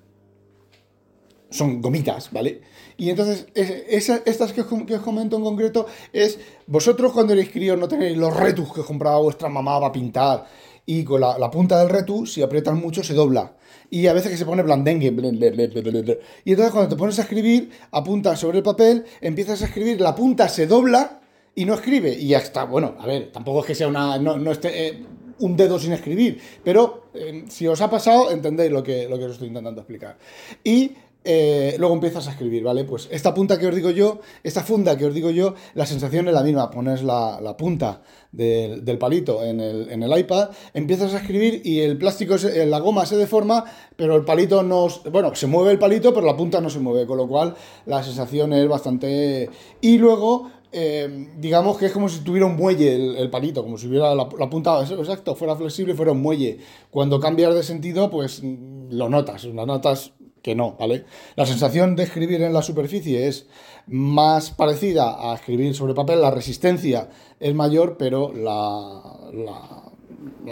son 1.50 1.82
gomitas, 1.82 2.32
¿vale? 2.32 2.62
Y 2.98 3.10
entonces, 3.10 3.48
estas 3.56 4.54
que 4.54 4.62
os, 4.62 5.02
comento 5.02 5.38
en 5.38 5.44
concreto 5.44 5.88
es, 6.12 6.40
vosotros 6.68 7.14
cuando 7.14 7.34
eres 7.34 7.50
crío 7.50 7.78
no 7.78 7.88
tenéis 7.88 8.18
los 8.18 8.36
retus 8.36 8.74
que 8.74 8.82
compraba 8.82 9.20
vuestra 9.20 9.48
mamá 9.48 9.80
para 9.80 9.92
pintar, 9.92 10.46
y 10.92 11.04
con 11.04 11.22
la, 11.22 11.52
punta 11.52 11.78
del 11.78 11.88
retu, 11.88 12.26
si 12.26 12.42
aprietas 12.42 12.74
mucho, 12.74 13.04
se 13.04 13.14
dobla. 13.14 13.54
Y 13.92 14.08
a 14.08 14.14
veces 14.14 14.32
que 14.32 14.38
se 14.38 14.46
pone 14.46 14.64
blandengue. 14.64 15.06
Y 15.06 16.52
entonces 16.52 16.72
cuando 16.72 16.90
te 16.90 16.96
pones 16.96 17.20
a 17.20 17.22
escribir, 17.22 17.70
apuntas 17.92 18.40
sobre 18.40 18.58
el 18.58 18.64
papel, 18.64 19.06
empiezas 19.22 19.62
a 19.62 19.66
escribir, 19.66 20.02
la 20.02 20.16
punta 20.16 20.50
se 20.50 20.66
dobla 20.66 21.22
y 21.54 21.66
no 21.66 21.76
escribe. 21.76 22.12
Y 22.14 22.30
ya 22.30 22.40
está. 22.40 22.64
Bueno, 22.64 22.96
a 23.00 23.06
ver, 23.06 23.32
tampoco 23.32 23.60
es 23.60 23.68
que 23.68 23.76
sea 23.76 23.88
una... 23.88 24.18
No, 24.18 24.52
esté, 24.52 24.88
eh, 24.88 25.06
un 25.38 25.56
dedo 25.56 25.78
sin 25.78 25.92
escribir. 25.92 26.42
Pero 26.64 27.12
eh, 27.14 27.46
si 27.50 27.68
os 27.68 27.80
ha 27.82 27.90
pasado, 27.92 28.32
entendéis 28.32 28.72
lo 28.72 28.82
que, 28.82 29.08
lo 29.08 29.20
que 29.20 29.26
os 29.26 29.34
estoy 29.34 29.50
intentando 29.50 29.82
explicar. 29.82 30.18
Y 30.64 30.94
eh, 31.32 31.76
luego 31.78 31.94
empiezas 31.94 32.28
a 32.28 32.32
escribir, 32.32 32.64
¿vale? 32.64 32.86
Pues 32.86 33.08
esta 33.12 33.36
punta 33.36 33.60
que 33.60 33.68
os 33.68 33.76
digo 33.76 33.92
yo, 33.92 34.20
esta 34.42 34.64
funda 34.64 34.98
que 34.98 35.06
os 35.06 35.14
digo 35.14 35.30
yo, 35.30 35.54
la 35.76 35.86
sensación 35.86 36.28
es 36.28 36.34
la 36.34 36.42
misma. 36.42 36.72
Pones 36.72 37.04
la, 37.04 37.56
punta 37.56 38.02
del, 38.32 38.98
palito 38.98 39.44
en 39.44 39.60
el, 39.60 40.20
iPad, 40.20 40.50
empiezas 40.74 41.14
a 41.14 41.18
escribir 41.18 41.62
y 41.64 41.82
el 41.82 42.00
plástico, 42.00 42.36
la 42.66 42.80
goma 42.80 43.06
se 43.06 43.16
deforma, 43.16 43.64
pero 43.96 44.16
el 44.16 44.26
palito 44.26 44.64
no. 44.64 44.88
Bueno, 45.12 45.36
se 45.36 45.46
mueve 45.46 45.72
el 45.72 45.78
palito, 45.78 46.16
pero 46.16 46.26
la 46.26 46.36
punta 46.36 46.62
no 46.62 46.72
se 46.72 46.80
mueve, 46.80 47.06
con 47.06 47.18
lo 47.18 47.28
cual 47.28 47.54
la 47.86 48.02
sensación 48.02 48.52
es 48.54 48.68
bastante. 48.68 49.52
Y 49.82 50.00
luego 50.00 50.50
eh, 50.72 51.30
digamos 51.38 51.78
que 51.78 51.88
es 51.88 51.92
como 51.92 52.10
si 52.10 52.22
tuviera 52.22 52.48
un 52.48 52.56
muelle 52.56 52.96
el, 53.22 53.30
palito, 53.30 53.64
como 53.64 53.78
si 53.78 53.88
hubiera 53.88 54.16
la, 54.16 54.28
punta, 54.28 54.82
exacto, 54.82 55.36
fuera 55.36 55.56
flexible, 55.56 55.94
fuera 55.94 56.12
un 56.12 56.24
muelle. 56.24 56.58
Cuando 56.90 57.20
cambias 57.20 57.54
de 57.54 57.62
sentido, 57.62 58.10
pues 58.10 58.42
lo 58.44 59.10
notas, 59.10 59.46
lo 59.46 59.68
notas 59.68 60.14
que 60.42 60.56
no, 60.56 60.76
¿vale? 60.80 61.06
La 61.36 61.46
sensación 61.46 61.96
de 61.96 62.04
escribir 62.04 62.42
en 62.42 62.54
la 62.54 62.62
superficie 62.62 63.28
es 63.28 63.48
más 63.88 64.52
parecida 64.52 65.32
a 65.32 65.36
escribir 65.36 65.76
sobre 65.76 65.94
papel, 65.94 66.22
la 66.22 66.32
resistencia 66.32 67.10
es 67.40 67.54
mayor, 67.56 67.98
pero 67.98 68.34
la, 68.34 69.02
la 69.34 69.90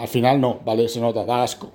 al 0.00 0.08
final 0.08 0.40
no, 0.40 0.60
¿vale? 0.64 0.88
Se 0.88 1.00
nota, 1.00 1.24
da 1.24 1.42
asco. 1.42 1.70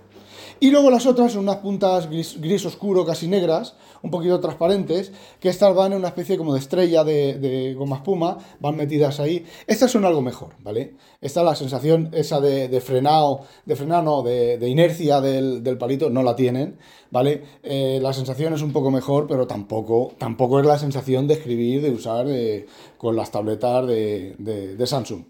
Y 0.63 0.71
luego 0.71 0.89
las 0.89 1.05
otras 1.05 1.33
son 1.33 1.41
unas 1.41 1.57
puntas 1.57 2.09
gris, 2.09 2.65
oscuro, 2.65 3.03
casi 3.03 3.27
negras, 3.27 3.75
un 4.01 4.09
poquito 4.09 4.39
transparentes, 4.39 5.11
que 5.41 5.49
estas 5.49 5.75
van 5.75 5.91
en 5.91 5.97
una 5.97 6.07
especie 6.07 6.37
como 6.37 6.53
de 6.53 6.59
estrella 6.61 7.03
de, 7.03 7.75
goma 7.77 7.97
espuma, 7.97 8.37
van 8.61 8.77
metidas 8.77 9.19
ahí. 9.19 9.45
Estas 9.67 9.91
son 9.91 10.05
algo 10.05 10.21
mejor, 10.21 10.53
¿vale? 10.59 10.95
Esta 11.19 11.41
es 11.41 11.45
la 11.45 11.55
sensación 11.55 12.11
esa 12.13 12.39
de, 12.39 12.79
frenado, 12.79 13.41
de 13.65 13.75
frenado, 13.75 14.23
de, 14.23 14.69
inercia 14.69 15.19
del, 15.19 15.77
palito, 15.77 16.09
no 16.09 16.23
la 16.23 16.33
tienen, 16.33 16.77
¿vale? 17.11 17.43
Eh, 17.61 17.99
la 18.01 18.13
sensación 18.13 18.53
es 18.53 18.61
un 18.61 18.71
poco 18.71 18.89
mejor, 18.89 19.27
pero 19.27 19.45
tampoco, 19.45 20.13
tampoco 20.17 20.61
es 20.61 20.65
la 20.65 20.79
sensación 20.79 21.27
de 21.27 21.33
escribir, 21.33 21.81
de 21.81 21.91
usar 21.91 22.25
eh, 22.29 22.67
con 22.97 23.17
las 23.17 23.31
tabletas 23.31 23.85
de 23.85 24.85
Samsung. 24.87 25.25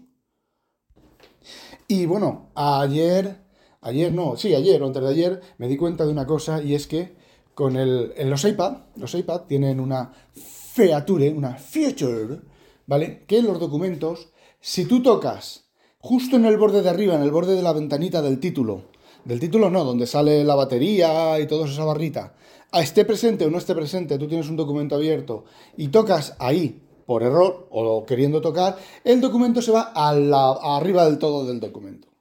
Y 1.88 2.06
bueno, 2.06 2.50
ayer 2.54 3.43
ayer 3.84 4.12
no, 4.12 4.36
sí, 4.36 4.54
ayer 4.54 4.82
o 4.82 4.86
antes 4.86 5.02
de 5.02 5.08
ayer, 5.08 5.40
me 5.58 5.68
di 5.68 5.76
cuenta 5.76 6.04
de 6.04 6.10
una 6.10 6.26
cosa 6.26 6.62
y 6.62 6.74
es 6.74 6.86
que 6.86 7.14
con 7.54 7.76
el, 7.76 8.12
en 8.16 8.30
los 8.30 8.44
iPad, 8.44 8.78
los 8.96 9.14
iPad 9.14 9.42
tienen 9.42 9.78
una 9.78 10.12
feature, 10.32 11.30
una 11.30 11.54
feature, 11.54 12.40
¿vale? 12.86 13.24
Que 13.26 13.38
en 13.38 13.46
los 13.46 13.60
documentos, 13.60 14.30
si 14.60 14.86
tú 14.86 15.02
tocas 15.02 15.64
justo 15.98 16.36
en 16.36 16.46
el 16.46 16.56
borde 16.56 16.82
de 16.82 16.90
arriba, 16.90 17.14
en 17.14 17.22
el 17.22 17.30
borde 17.30 17.54
de 17.54 17.62
la 17.62 17.72
ventanita 17.72 18.22
del 18.22 18.40
título, 18.40 18.82
del 19.24 19.40
título 19.40 19.70
no, 19.70 19.84
donde 19.84 20.06
sale 20.06 20.44
la 20.44 20.54
batería 20.54 21.38
y 21.38 21.46
toda 21.46 21.66
esa 21.66 21.84
barrita, 21.84 22.34
a 22.72 22.82
esté 22.82 23.04
presente 23.04 23.46
o 23.46 23.50
no 23.50 23.58
esté 23.58 23.74
presente, 23.74 24.18
tú 24.18 24.26
tienes 24.26 24.48
un 24.48 24.56
documento 24.56 24.96
abierto 24.96 25.44
y 25.76 25.88
tocas 25.88 26.34
ahí 26.40 26.82
por 27.06 27.22
error 27.22 27.68
o 27.70 28.04
queriendo 28.04 28.40
tocar, 28.40 28.78
el 29.04 29.20
documento 29.20 29.62
se 29.62 29.72
va 29.72 29.92
a 29.94 30.14
la, 30.14 30.50
arriba 30.76 31.04
del 31.04 31.18
todo 31.18 31.46
del 31.46 31.60
documento. 31.60 32.13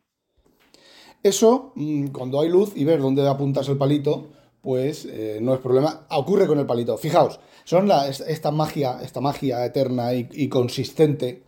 Eso, 1.23 1.71
mm, 1.75 2.07
cuando 2.07 2.41
hay 2.41 2.49
luz 2.49 2.73
y 2.75 2.83
ver 2.83 2.99
dónde 3.01 3.25
apuntas 3.27 3.69
el 3.69 3.77
palito, 3.77 4.27
pues 4.61 5.05
eh, 5.05 5.39
no 5.41 5.53
es 5.53 5.59
problema. 5.61 6.05
Ocurre 6.11 6.47
con 6.47 6.59
el 6.59 6.65
palito. 6.65 6.97
Fijaos, 6.97 7.39
son 7.63 7.87
la, 7.87 8.07
esta 8.07 8.51
magia, 8.51 8.99
esta 9.01 9.21
magia 9.21 9.65
eterna 9.65 10.13
y, 10.13 10.47
consistente 10.49 11.43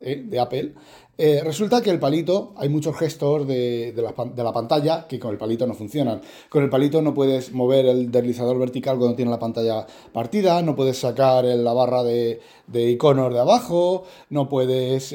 eh, 0.00 0.22
de 0.24 0.40
Apple. 0.40 0.74
Eh, 1.18 1.40
resulta 1.44 1.80
que 1.80 1.90
el 1.90 1.98
palito, 1.98 2.54
hay 2.56 2.68
muchos 2.68 2.96
gestos 2.96 3.46
de, 3.46 3.94
la, 3.96 4.52
pantalla 4.52 5.06
que 5.08 5.18
con 5.18 5.30
el 5.30 5.38
palito 5.38 5.66
no 5.66 5.74
funcionan. 5.74 6.20
Con 6.48 6.62
el 6.64 6.70
palito 6.70 7.02
no 7.02 7.14
puedes 7.14 7.52
mover 7.52 7.86
el 7.86 8.10
deslizador 8.10 8.58
vertical 8.58 8.98
cuando 8.98 9.16
tiene 9.16 9.30
la 9.30 9.38
pantalla 9.38 9.86
partida, 10.12 10.60
no 10.62 10.76
puedes 10.76 10.98
sacar 10.98 11.44
la 11.44 11.72
barra 11.72 12.02
de, 12.02 12.40
iconos 12.72 13.32
de 13.32 13.40
abajo, 13.40 14.04
no 14.30 14.48
puedes 14.48 15.14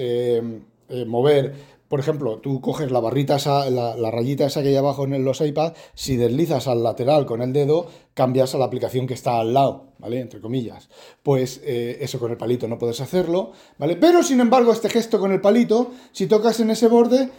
mover 1.05 1.53
por 1.91 1.99
ejemplo, 1.99 2.37
tú 2.37 2.61
coges 2.61 2.89
la 2.89 3.01
barrita 3.01 3.35
esa, 3.35 3.69
la, 3.69 4.11
rayita 4.11 4.45
esa 4.45 4.61
que 4.61 4.69
hay 4.69 4.77
abajo 4.77 5.03
en 5.03 5.25
los 5.25 5.41
iPads, 5.41 5.77
si 5.93 6.15
deslizas 6.15 6.69
al 6.69 6.83
lateral 6.83 7.25
con 7.25 7.41
el 7.41 7.51
dedo, 7.51 7.87
cambias 8.13 8.55
a 8.55 8.57
la 8.57 8.63
aplicación 8.63 9.07
que 9.07 9.13
está 9.13 9.41
al 9.41 9.53
lado, 9.53 9.87
¿vale? 9.99 10.21
Entre 10.21 10.39
comillas. 10.39 10.87
Pues 11.21 11.59
eh, 11.65 11.97
eso 11.99 12.17
con 12.17 12.31
el 12.31 12.37
palito 12.37 12.65
no 12.69 12.79
puedes 12.79 13.01
hacerlo, 13.01 13.51
¿vale? 13.77 13.97
Pero 13.97 14.23
sin 14.23 14.39
embargo, 14.39 14.71
este 14.71 14.87
gesto 14.87 15.19
con 15.19 15.33
el 15.33 15.41
palito, 15.41 15.91
si 16.13 16.27
tocas 16.27 16.61
en 16.61 16.69
ese 16.69 16.87
borde, 16.87 17.29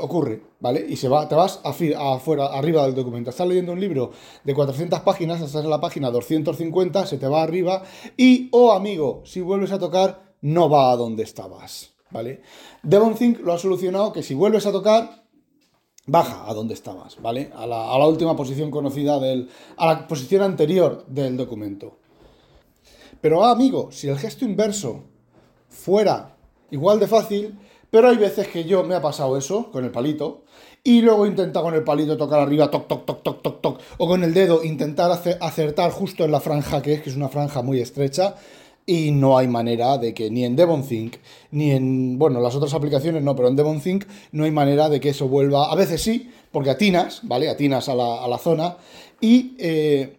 ocurre, 0.00 0.42
¿vale? 0.60 0.86
Y 0.88 0.94
se 0.94 1.08
va, 1.08 1.28
te 1.28 1.34
vas 1.34 1.60
afuera, 1.64 2.46
arriba 2.56 2.84
del 2.84 2.94
documento. 2.94 3.30
Estás 3.30 3.48
leyendo 3.48 3.72
un 3.72 3.80
libro 3.80 4.12
de 4.44 4.54
400 4.54 5.00
páginas, 5.00 5.40
estás 5.40 5.64
en 5.64 5.70
la 5.70 5.80
página 5.80 6.12
250, 6.12 7.04
se 7.04 7.18
te 7.18 7.26
va 7.26 7.42
arriba 7.42 7.82
y, 8.16 8.48
oh 8.52 8.70
amigo, 8.70 9.22
si 9.24 9.40
vuelves 9.40 9.72
a 9.72 9.80
tocar, 9.80 10.34
no 10.40 10.70
va 10.70 10.92
a 10.92 10.96
donde 10.96 11.24
estabas. 11.24 11.97
¿Vale? 12.10 12.42
Devonthink 12.82 13.40
lo 13.40 13.52
ha 13.52 13.58
solucionado 13.58 14.12
que 14.12 14.22
si 14.22 14.34
vuelves 14.34 14.66
a 14.66 14.72
tocar, 14.72 15.24
baja 16.06 16.48
a 16.48 16.54
donde 16.54 16.74
estabas, 16.74 17.20
¿vale? 17.20 17.50
A 17.54 17.66
la, 17.66 18.06
última 18.06 18.34
posición 18.34 18.70
conocida 18.70 19.18
del. 19.20 19.48
a 19.76 19.86
la 19.86 20.08
posición 20.08 20.42
anterior 20.42 21.04
del 21.06 21.36
documento. 21.36 21.98
Pero, 23.20 23.44
ah, 23.44 23.50
amigo, 23.50 23.90
si 23.92 24.08
el 24.08 24.18
gesto 24.18 24.44
inverso 24.44 25.04
fuera 25.68 26.36
igual 26.70 26.98
de 26.98 27.06
fácil, 27.06 27.58
pero 27.90 28.08
hay 28.08 28.16
veces 28.16 28.48
que 28.48 28.64
yo 28.64 28.84
me 28.84 28.94
ha 28.94 29.02
pasado 29.02 29.36
eso 29.36 29.70
con 29.70 29.84
el 29.84 29.90
palito, 29.90 30.44
y 30.84 31.02
luego 31.02 31.26
intenta 31.26 31.60
con 31.60 31.74
el 31.74 31.84
palito 31.84 32.16
tocar 32.16 32.40
arriba, 32.40 32.70
toc, 32.70 32.86
toc, 32.86 33.04
toc, 33.04 33.22
toc, 33.22 33.42
toc, 33.42 33.60
toc, 33.60 33.80
o 33.98 34.06
con 34.06 34.22
el 34.24 34.32
dedo 34.32 34.64
intentar 34.64 35.10
acertar 35.10 35.90
justo 35.90 36.24
en 36.24 36.30
la 36.30 36.40
franja 36.40 36.80
que 36.80 36.94
es, 36.94 37.02
que 37.02 37.10
es 37.10 37.16
una 37.16 37.28
franja 37.28 37.62
muy 37.62 37.80
estrecha, 37.80 38.36
y 38.88 39.10
no 39.10 39.36
hay 39.36 39.48
manera 39.48 39.98
de 39.98 40.14
que 40.14 40.30
ni 40.30 40.46
en 40.46 40.56
DevonThink, 40.56 41.16
ni 41.50 41.72
en, 41.72 42.18
bueno, 42.18 42.40
las 42.40 42.54
otras 42.54 42.72
aplicaciones 42.72 43.22
no, 43.22 43.36
pero 43.36 43.48
en 43.48 43.54
DevonThink 43.54 44.06
no 44.32 44.44
hay 44.44 44.50
manera 44.50 44.88
de 44.88 44.98
que 44.98 45.10
eso 45.10 45.28
vuelva, 45.28 45.70
a 45.70 45.74
veces 45.74 46.00
sí, 46.00 46.30
porque 46.50 46.70
atinas, 46.70 47.20
¿vale? 47.24 47.50
Atinas 47.50 47.90
a 47.90 47.94
la, 47.94 48.38
zona 48.38 48.78
y, 49.20 49.54
eh, 49.58 50.18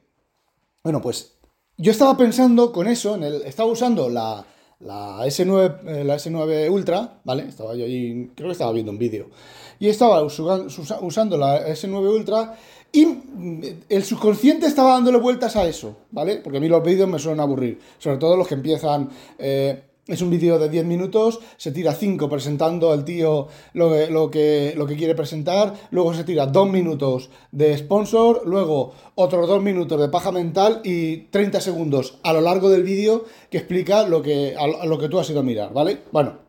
bueno, 0.83 1.01
pues 1.01 1.33
yo 1.77 1.91
estaba 1.91 2.15
pensando 2.15 2.71
con 2.71 2.85
eso, 2.85 3.15
en 3.15 3.23
el, 3.23 3.41
estaba 3.41 3.71
usando 3.71 4.07
la, 4.07 4.45
la 4.81 5.25
S9, 5.25 5.79
eh, 5.87 6.03
la 6.03 6.17
S9 6.17 6.69
Ultra, 6.69 7.21
¿vale? 7.23 7.47
Estaba 7.47 7.73
yo 7.73 7.85
ahí, 7.85 8.29
creo 8.35 8.49
que 8.49 8.53
estaba 8.53 8.71
viendo 8.71 8.91
un 8.91 8.99
vídeo, 8.99 9.31
y 9.79 9.87
estaba 9.87 10.21
usando 10.21 11.37
la 11.39 11.67
S9 11.69 12.07
Ultra 12.07 12.55
y 12.91 13.05
mm, 13.05 13.61
el 13.89 14.03
subconsciente 14.03 14.67
estaba 14.67 14.93
dándole 14.93 15.17
vueltas 15.17 15.55
a 15.55 15.67
eso, 15.67 15.97
¿vale? 16.11 16.37
Porque 16.37 16.57
a 16.57 16.61
mí 16.61 16.67
los 16.67 16.83
vídeos 16.83 17.09
me 17.09 17.19
suelen 17.19 17.39
aburrir, 17.39 17.79
sobre 17.97 18.17
todo 18.17 18.37
los 18.37 18.47
que 18.47 18.55
empiezan... 18.55 19.09
Eh, 19.37 19.83
es 20.09 20.23
un 20.23 20.31
vídeo 20.31 20.57
de 20.57 20.69
10 20.69 20.85
minutos, 20.85 21.39
se 21.57 21.71
tira 21.71 21.93
5 21.93 22.27
presentando 22.27 22.91
al 22.91 23.05
tío 23.05 23.47
lo 23.73 23.91
que, 23.91 24.07
lo, 24.09 24.31
que, 24.31 24.73
lo 24.75 24.87
que 24.87 24.95
quiere 24.95 25.13
presentar, 25.13 25.75
luego 25.91 26.15
se 26.15 26.23
tira 26.23 26.47
2 26.47 26.67
minutos 26.67 27.29
de 27.51 27.77
sponsor, 27.77 28.41
luego 28.45 28.93
otros 29.13 29.47
2 29.47 29.61
minutos 29.61 30.01
de 30.01 30.09
paja 30.09 30.31
mental 30.31 30.81
y 30.83 31.27
30 31.29 31.61
segundos 31.61 32.17
a 32.23 32.33
lo 32.33 32.41
largo 32.41 32.71
del 32.71 32.81
vídeo 32.81 33.25
que 33.51 33.59
explica 33.59 34.07
lo 34.07 34.23
que, 34.23 34.55
lo 34.85 34.97
que 34.97 35.09
tú 35.09 35.19
has 35.19 35.29
ido 35.29 35.41
a 35.41 35.43
mirar, 35.43 35.71
¿vale? 35.73 35.99
Bueno, 36.11 36.39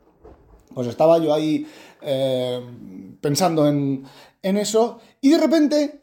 pues 0.73 0.87
estaba 0.87 1.19
yo 1.19 1.35
ahí 1.35 1.67
eh, 2.01 2.61
pensando 3.21 3.69
en, 3.69 4.05
en 4.43 4.57
eso 4.57 5.01
y 5.21 5.29
de 5.29 5.39
repente 5.39 6.00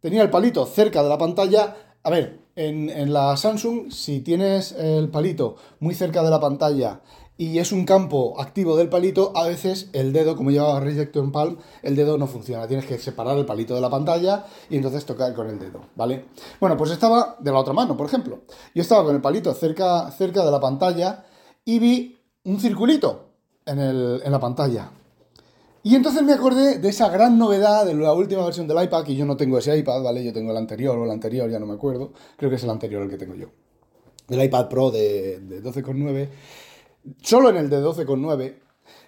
tenía 0.00 0.22
el 0.22 0.30
palito 0.30 0.66
cerca 0.66 1.02
de 1.02 1.08
la 1.08 1.18
pantalla. 1.18 1.76
A 2.02 2.10
ver, 2.10 2.40
en, 2.56 3.12
la 3.12 3.36
Samsung, 3.36 3.90
si 3.90 4.20
tienes 4.20 4.72
el 4.72 5.08
palito 5.08 5.56
muy 5.78 5.94
cerca 5.94 6.22
de 6.22 6.30
la 6.30 6.40
pantalla 6.40 7.00
y 7.36 7.58
es 7.58 7.72
un 7.72 7.86
campo 7.86 8.38
activo 8.38 8.76
del 8.76 8.90
palito, 8.90 9.32
a 9.34 9.46
veces 9.46 9.88
el 9.94 10.12
dedo, 10.12 10.36
como 10.36 10.50
lleva 10.50 10.78
Rejecto 10.78 11.20
en 11.20 11.32
Palm, 11.32 11.56
el 11.82 11.96
dedo 11.96 12.18
no 12.18 12.26
funciona. 12.26 12.68
Tienes 12.68 12.84
que 12.84 12.98
separar 12.98 13.38
el 13.38 13.46
palito 13.46 13.74
de 13.74 13.80
la 13.80 13.88
pantalla 13.88 14.44
y 14.68 14.76
entonces 14.76 15.06
tocar 15.06 15.34
con 15.34 15.48
el 15.48 15.58
dedo, 15.58 15.80
¿vale? 15.96 16.26
Bueno, 16.60 16.76
pues 16.76 16.90
estaba 16.90 17.36
de 17.40 17.50
la 17.50 17.58
otra 17.58 17.72
mano, 17.72 17.96
por 17.96 18.06
ejemplo. 18.06 18.40
Yo 18.74 18.82
estaba 18.82 19.04
con 19.04 19.14
el 19.14 19.22
palito 19.22 19.54
cerca, 19.54 20.10
cerca 20.10 20.44
de 20.44 20.50
la 20.50 20.60
pantalla 20.60 21.24
y 21.64 21.78
vi 21.78 22.18
un 22.44 22.60
circulito 22.60 23.30
en 23.64 24.30
la 24.30 24.40
pantalla. 24.40 24.90
Y 25.82 25.94
entonces 25.94 26.22
me 26.22 26.34
acordé 26.34 26.78
de 26.78 26.88
esa 26.90 27.08
gran 27.08 27.38
novedad 27.38 27.86
de 27.86 27.94
la 27.94 28.12
última 28.12 28.44
versión 28.44 28.68
del 28.68 28.82
iPad, 28.82 29.04
que 29.04 29.14
yo 29.14 29.24
no 29.24 29.36
tengo 29.36 29.56
ese 29.58 29.76
iPad, 29.76 30.02
¿vale? 30.02 30.22
Yo 30.22 30.32
tengo 30.32 30.50
el 30.50 30.56
anterior 30.58 30.98
o 30.98 31.04
el 31.04 31.10
anterior, 31.10 31.48
ya 31.50 31.58
no 31.58 31.66
me 31.66 31.74
acuerdo. 31.74 32.12
Creo 32.36 32.50
que 32.50 32.56
es 32.56 32.64
el 32.64 32.70
anterior 32.70 33.02
el 33.02 33.08
que 33.08 33.16
tengo 33.16 33.34
yo. 33.34 33.48
El 34.28 34.42
iPad 34.44 34.68
Pro 34.68 34.90
de, 34.90 35.40
de 35.40 35.62
12,9. 35.62 36.28
Solo 37.22 37.48
en 37.48 37.56
el 37.56 37.70
de 37.70 37.82
12,9. 37.82 38.56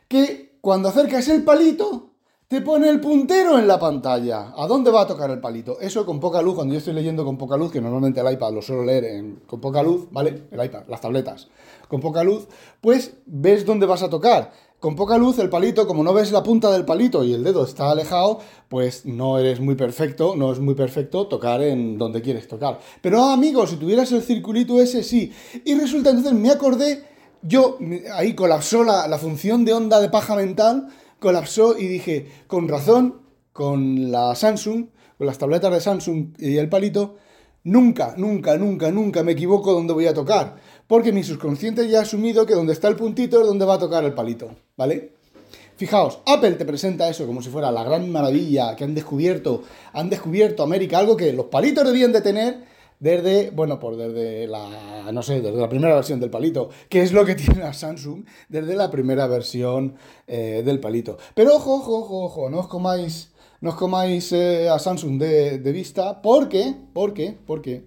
Que 0.09 0.57
cuando 0.63 0.89
acercas 0.89 1.29
el 1.29 1.45
palito, 1.45 2.13
te 2.49 2.63
pone 2.63 2.89
el 2.89 3.01
puntero 3.01 3.59
en 3.59 3.67
la 3.67 3.79
pantalla. 3.79 4.53
¿A 4.57 4.67
dónde 4.67 4.91
va 4.91 5.03
a 5.03 5.07
tocar 5.07 5.31
el 5.31 5.41
palito? 5.41 5.79
Eso 5.81 6.07
con 6.07 6.21
poca 6.21 6.41
luz, 6.41 6.55
cuando 6.55 6.73
yo 6.73 6.79
estoy 6.79 6.95
leyendo 6.95 7.25
con 7.25 7.37
poca 7.37 7.57
luz, 7.57 7.71
que 7.71 7.81
normalmente 7.81 8.21
el 8.21 8.33
iPad 8.33 8.53
lo 8.53 8.63
suelo 8.63 8.85
leer 8.85 9.25
con 9.47 9.61
poca 9.61 9.83
luz, 9.83 10.07
¿vale? 10.11 10.45
El 10.51 10.65
iPad, 10.65 10.83
las 10.89 11.01
tabletas, 11.01 11.49
con 11.89 12.01
poca 12.01 12.23
luz, 12.23 12.47
pues 12.81 13.15
ves 13.27 13.65
dónde 13.65 13.87
vas 13.87 14.03
a 14.03 14.11
tocar 14.11 14.53
con 14.83 14.97
poca 14.97 15.17
luz 15.17 15.39
el 15.39 15.49
palito, 15.49 15.87
como 15.87 16.03
no 16.03 16.13
ves 16.13 16.33
la 16.33 16.43
punta 16.43 16.69
del 16.73 16.85
palito 16.85 17.23
y 17.23 17.33
el 17.33 17.45
dedo 17.45 17.65
está 17.65 17.93
alejado, 17.93 18.41
pues 18.69 19.07
no 19.07 19.39
eres 19.39 19.61
muy 19.61 19.77
perfecto, 19.77 20.35
no 20.35 20.53
es 20.53 20.59
muy 20.59 20.75
perfecto 20.75 21.29
tocar 21.29 21.63
en 21.63 21.97
donde 21.97 22.21
quieres 22.21 22.49
tocar. 22.49 22.81
Pero 23.01 23.23
ah, 23.23 23.33
amigo, 23.33 23.65
si 23.65 23.77
tuvieras 23.77 24.11
el 24.11 24.23
circulito 24.23 24.81
ese, 24.81 25.05
sí. 25.05 25.33
Y 25.65 25.77
resulta, 25.77 26.11
entonces 26.11 26.33
me 26.33 26.51
acordé, 26.51 27.05
yo, 27.43 27.79
ahí 28.13 28.35
colapsó 28.35 28.83
la, 28.83 29.07
la 29.07 29.19
función 29.19 29.65
de 29.65 29.73
onda 29.73 30.01
de 30.01 30.11
paja 30.11 30.35
mental, 30.35 30.89
colapsó 31.21 31.79
y 31.79 31.87
dije, 31.87 32.27
con 32.49 32.67
razón, 32.67 33.21
con 33.53 34.11
la 34.11 34.35
Samsung, 34.35 34.87
con 35.17 35.29
las 35.29 35.39
tabletas 35.39 35.71
de 35.71 35.81
Samsung 35.81 36.35
y 36.41 36.57
el 36.57 36.69
palito, 36.69 37.19
nunca, 37.63 38.15
nunca, 38.17 38.59
nunca, 38.59 38.91
nunca 38.91 39.23
me 39.23 39.31
equivoco 39.31 39.75
donde 39.75 39.93
voy 39.93 40.09
a 40.09 40.15
tocar 40.15 40.57
porque 40.93 41.11
mi 41.11 41.23
subconsciente 41.23 41.89
ya 41.89 42.01
ha 42.01 42.03
asumido 42.03 42.45
que 42.45 42.53
donde 42.53 42.75
está 42.75 42.87
el 42.87 42.97
puntito 42.97 43.41
es 43.41 43.47
donde 43.47 43.65
va 43.65 43.77
a 43.77 43.79
tocar 43.79 44.05
el 44.05 44.13
palito, 44.13 44.51
¿vale? 44.77 45.13
Fijaos, 45.75 46.19
Apple 46.27 46.53
te 46.53 46.67
presenta 46.67 47.09
eso 47.09 47.27
como 47.27 47.41
si 47.41 47.49
fuera 47.49 47.73
la 47.73 47.83
gran 47.83 48.13
maravilla 48.13 48.77
que 48.77 48.85
han 48.85 48.95
descubierto, 48.95 49.63
han 49.95 50.11
descubierto 50.11 50.63
América, 50.63 50.99
algo 50.99 51.17
que 51.17 51.33
los 51.33 51.47
palitos 51.47 51.87
debían 51.87 52.13
de 52.13 52.21
tener 52.21 52.65
desde, 53.01 53.51
bueno, 53.53 53.81
por 53.81 53.97
desde 53.97 54.47
la, 54.47 55.11
no 55.11 55.23
sé, 55.23 55.41
desde 55.41 55.59
la 55.59 55.71
primera 55.71 55.95
versión 55.95 56.21
del 56.21 56.29
palito, 56.29 56.69
que 56.91 57.01
es 57.01 57.15
lo 57.15 57.25
que 57.25 57.35
tiene 57.37 57.61
la 57.61 57.73
Samsung 57.73 58.27
desde 58.51 58.77
la 58.77 58.91
primera 58.91 59.27
versión 59.27 59.95
eh, 60.27 60.61
del 60.63 60.79
palito. 60.79 61.17
Pero 61.35 61.57
ojo, 61.57 61.77
ojo, 61.77 62.01
ojo, 62.01 62.25
ojo, 62.25 62.51
no 62.51 62.59
os 62.59 62.69
comáis, 62.69 63.33
no 63.63 63.71
os 63.71 63.77
comáis 63.77 64.31
eh, 64.33 64.69
a 64.69 64.79
Samsung 64.79 65.19
de, 65.19 65.59
de 65.59 65.73
vista, 65.73 66.21
porque, 66.21 66.75
porque, 66.93 67.35
porque 67.47 67.87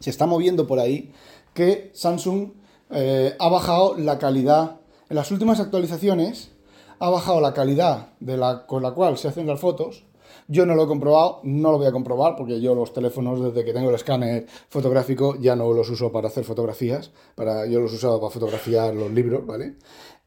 se 0.00 0.10
está 0.10 0.26
moviendo 0.26 0.66
por 0.66 0.80
ahí 0.80 1.12
que 1.58 1.90
Samsung 1.92 2.52
eh, 2.90 3.34
ha 3.36 3.48
bajado 3.48 3.98
la 3.98 4.20
calidad, 4.20 4.76
en 5.08 5.16
las 5.16 5.32
últimas 5.32 5.58
actualizaciones, 5.58 6.52
ha 7.00 7.10
bajado 7.10 7.40
la 7.40 7.52
calidad 7.52 8.12
de 8.20 8.36
la, 8.36 8.64
con 8.64 8.80
la 8.80 8.92
cual 8.92 9.18
se 9.18 9.26
hacen 9.26 9.48
las 9.48 9.58
fotos. 9.58 10.04
Yo 10.46 10.66
no 10.66 10.76
lo 10.76 10.84
he 10.84 10.86
comprobado, 10.86 11.40
no 11.42 11.72
lo 11.72 11.78
voy 11.78 11.88
a 11.88 11.90
comprobar 11.90 12.36
porque 12.36 12.60
yo 12.60 12.76
los 12.76 12.92
teléfonos 12.92 13.42
desde 13.42 13.64
que 13.64 13.72
tengo 13.72 13.88
el 13.88 13.96
escáner 13.96 14.46
fotográfico 14.68 15.34
ya 15.40 15.56
no 15.56 15.72
los 15.72 15.90
uso 15.90 16.12
para 16.12 16.28
hacer 16.28 16.44
fotografías, 16.44 17.10
para, 17.34 17.66
yo 17.66 17.80
los 17.80 17.92
usado 17.92 18.20
para 18.20 18.30
fotografiar 18.30 18.94
los 18.94 19.10
libros, 19.10 19.44
¿vale? 19.44 19.74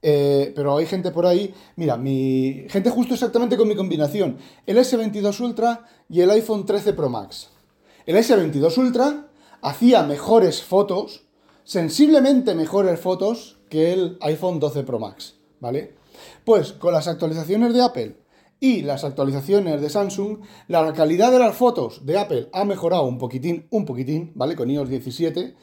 Eh, 0.02 0.52
pero 0.54 0.76
hay 0.76 0.86
gente 0.86 1.12
por 1.12 1.26
ahí, 1.26 1.54
mira, 1.78 1.96
mi 1.96 2.66
gente 2.68 2.90
justo 2.90 3.14
exactamente 3.14 3.56
con 3.56 3.70
mi 3.70 3.76
combinación, 3.78 4.38
el 4.66 4.78
S22 4.78 5.40
Ultra 5.40 5.86
y 6.10 6.20
el 6.20 6.32
iPhone 6.32 6.66
13 6.66 6.92
Pro 6.92 7.10
Max. 7.10 7.52
El 8.06 8.18
S22 8.18 8.78
Ultra 8.78 9.31
hacía 9.62 10.04
mejores 10.04 10.64
fotos, 10.64 11.26
sensiblemente 11.64 12.56
mejores 12.56 13.00
fotos 13.00 13.60
que 13.70 13.94
el 13.94 14.18
iPhone 14.22 14.60
12 14.60 14.84
Pro 14.84 15.00
Max, 15.00 15.36
¿vale? 15.60 15.96
Pues 16.44 16.74
con 16.74 16.94
las 16.94 17.08
actualizaciones 17.08 17.74
de 17.74 17.82
Apple 17.82 18.18
y 18.60 18.82
las 18.82 19.04
actualizaciones 19.04 19.82
de 19.82 19.90
Samsung, 19.90 20.40
la 20.68 20.94
calidad 20.94 21.32
de 21.32 21.40
las 21.40 21.56
fotos 21.56 22.06
de 22.06 22.20
Apple 22.20 22.50
ha 22.54 22.66
mejorado 22.66 23.04
un 23.04 23.18
poquitín, 23.18 23.68
un 23.72 23.86
poquitín, 23.86 24.32
¿vale? 24.36 24.56
Con 24.56 24.70
iOS 24.70 24.90
17 24.90 25.56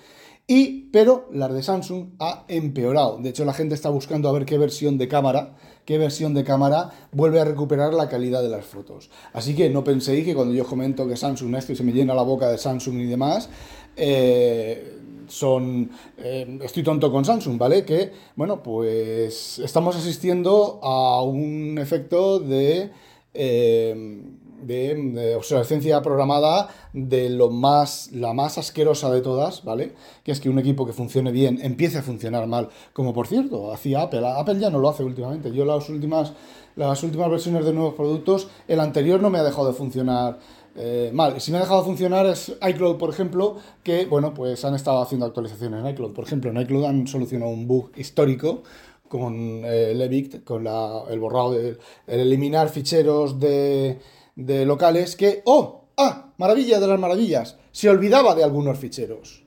y, 0.50 0.88
pero 0.93 1.28
las 1.31 1.52
de 1.52 1.62
Samsung 1.62 2.14
ha 2.19 2.47
empeorado. 2.49 3.19
De 3.19 3.28
hecho, 3.28 3.45
la 3.45 3.52
gente 3.52 3.75
está 3.75 3.90
buscando 3.90 4.31
a 4.31 4.33
ver 4.33 4.47
qué 4.47 4.57
versión 4.57 4.97
de 4.97 5.07
cámara, 5.07 5.57
qué 5.85 5.99
versión 5.99 6.33
de 6.33 6.43
cámara 6.43 6.90
vuelve 7.12 7.38
a 7.38 7.45
recuperar 7.45 7.93
la 7.93 8.09
calidad 8.09 8.43
de 8.43 8.49
las 8.49 8.64
fotos. 8.64 9.11
Así 9.35 9.55
que 9.55 9.69
no 9.69 9.85
penséis 9.85 10.25
que 10.25 10.35
cuando 10.35 10.55
yo 10.55 10.64
comento 10.64 11.07
que 11.07 11.19
Samsung 11.19 11.55
esto 11.55 11.73
y 11.73 11.76
se 11.76 11.85
me 11.85 11.93
llena 11.93 12.14
la 12.14 12.23
boca 12.23 12.49
de 12.49 12.57
Samsung 12.57 12.97
y 12.97 13.05
demás, 13.05 13.50
eh, 13.99 14.99
son. 15.28 15.90
Eh, 16.17 16.59
estoy 16.62 16.83
tonto 16.83 17.11
con 17.12 17.25
Samsung, 17.25 17.59
¿vale? 17.59 17.85
Que, 17.85 18.12
bueno, 18.37 18.62
pues 18.62 19.59
estamos 19.59 19.97
asistiendo 19.97 20.81
a 20.83 21.23
un 21.23 21.78
efecto 21.78 22.38
de. 22.38 22.90
Eh, 23.35 24.23
de, 24.62 25.35
obsolescencia 25.37 26.02
programada 26.02 26.69
de 26.93 27.31
lo 27.31 27.50
más, 27.50 28.11
la 28.12 28.33
más 28.33 28.59
asquerosa 28.59 29.11
de 29.11 29.21
todas, 29.21 29.64
¿vale? 29.64 29.95
Que 30.25 30.33
es 30.33 30.40
que 30.40 30.50
un 30.50 30.59
equipo 30.59 30.87
que 30.87 30.93
funcione 30.93 31.31
bien 31.31 31.59
empiece 31.62 31.99
a 31.99 32.02
funcionar 32.02 32.47
mal. 32.47 32.69
Como 32.93 33.12
por 33.12 33.26
cierto, 33.26 33.73
hacía 33.73 34.02
Apple. 34.02 34.26
Apple 34.26 34.59
ya 34.59 34.71
no 34.71 34.78
lo 34.78 34.88
hace 34.88 35.05
últimamente. 35.05 35.52
Yo 35.52 35.64
las 35.64 35.88
últimas, 35.88 36.33
las 36.76 37.02
últimas 37.02 37.31
versiones 37.31 37.64
de 37.64 37.73
nuevos 37.73 37.95
productos, 37.95 38.49
el 38.67 38.81
anterior 38.81 39.21
no 39.21 39.31
me 39.31 39.38
ha 39.38 39.45
dejado 39.45 39.69
de 39.69 39.75
funcionar 39.75 40.38
eh, 40.78 41.11
mal. 41.12 41.40
Si 41.40 41.50
me 41.50 41.58
ha 41.58 41.61
dejado 41.61 41.80
de 41.80 41.87
funcionar 41.87 42.26
es 42.26 42.56
iCloud, 42.66 42.97
por 42.97 43.11
ejemplo, 43.11 43.56
que, 43.82 44.06
bueno, 44.06 44.32
pues 44.32 44.64
han 44.64 44.74
estado 44.74 45.03
haciendo 45.03 45.26
actualizaciones 45.26 45.81
en 45.81 45.90
iCloud. 45.90 46.12
Por 46.12 46.24
ejemplo, 46.24 46.50
en 46.50 46.61
iCloud 46.61 46.85
han 46.85 47.07
solucionado 47.07 47.50
un 47.50 47.66
bug 47.66 47.90
histórico 47.96 48.62
con 49.09 49.62
eh, 49.64 49.94
Levict, 49.94 50.44
con 50.44 50.66
el 50.66 51.18
borrado, 51.18 51.53
de, 51.53 51.79
el 52.07 52.20
eliminar 52.20 52.68
ficheros 52.68 53.40
de 53.40 53.98
de 54.38 54.64
locales 54.64 55.16
que, 55.16 55.42
oh, 55.46 55.88
ah, 55.96 56.33
maravilla 56.38 56.79
de 56.79 56.87
las 56.87 57.00
maravillas, 57.00 57.57
se 57.72 57.90
olvidaba 57.90 58.37
de 58.37 58.44
algunos 58.44 58.79
ficheros. 58.79 59.42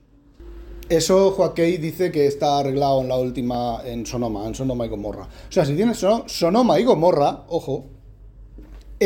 Eso 0.90 1.30
Joaquín 1.30 1.80
dice 1.80 2.12
que 2.12 2.26
está 2.26 2.58
arreglado 2.58 3.00
en 3.00 3.08
la 3.08 3.16
última, 3.16 3.80
en 3.86 4.04
Sonoma, 4.04 4.46
en 4.46 4.54
Sonoma 4.54 4.84
y 4.84 4.90
Gomorra. 4.90 5.22
O 5.22 5.52
sea, 5.52 5.64
si 5.64 5.74
tienes 5.74 6.04
Sonoma 6.26 6.78
y 6.78 6.84
Gomorra, 6.84 7.44
ojo, 7.48 7.86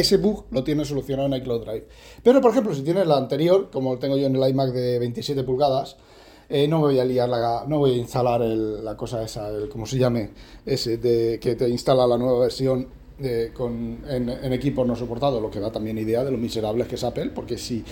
ese 0.01 0.17
bug 0.19 0.45
lo 0.51 0.65
tienes 0.65 0.89
solucionado 0.89 1.29
en 1.29 1.41
iCloud 1.41 1.65
Drive. 1.65 1.87
Pero, 2.23 2.41
por 2.41 2.51
ejemplo, 2.51 2.75
si 2.75 2.83
tienes 2.83 3.07
la 3.07 3.17
anterior, 3.17 3.71
como 3.71 3.99
tengo 3.99 4.17
yo 4.17 4.27
en 4.27 4.37
el 4.37 4.49
iMac 4.51 4.73
de 4.73 4.99
27 4.99 5.43
pulgadas, 5.45 5.97
eh, 6.49 6.69
no 6.69 6.81
voy 6.81 6.99
a 6.99 7.05
liar 7.05 7.29
la, 7.29 7.65
no 7.67 7.79
voy 7.79 7.93
a 7.93 7.97
instalar 7.97 8.41
la 8.41 8.97
cosa 8.97 9.23
esa, 9.23 9.49
el, 9.49 9.69
como 9.69 9.87
se 9.87 9.99
llame, 9.99 10.31
ese 10.65 10.99
de 10.99 11.41
que 11.41 11.57
te 11.57 11.69
instala 11.69 12.07
la 12.07 12.17
nueva 12.17 12.41
versión 12.41 12.89
con, 13.55 14.05
en, 14.09 14.53
equipos 14.53 14.87
no 14.87 14.95
soportados, 14.95 15.41
lo 15.41 15.51
que 15.51 15.59
da 15.59 15.73
también 15.73 15.97
idea 15.97 16.23
de 16.23 16.31
lo 16.31 16.37
miserables 16.37 16.87
que 16.87 16.97
es 16.97 17.05
Apple, 17.05 17.31
porque 17.35 17.57
si 17.57 17.83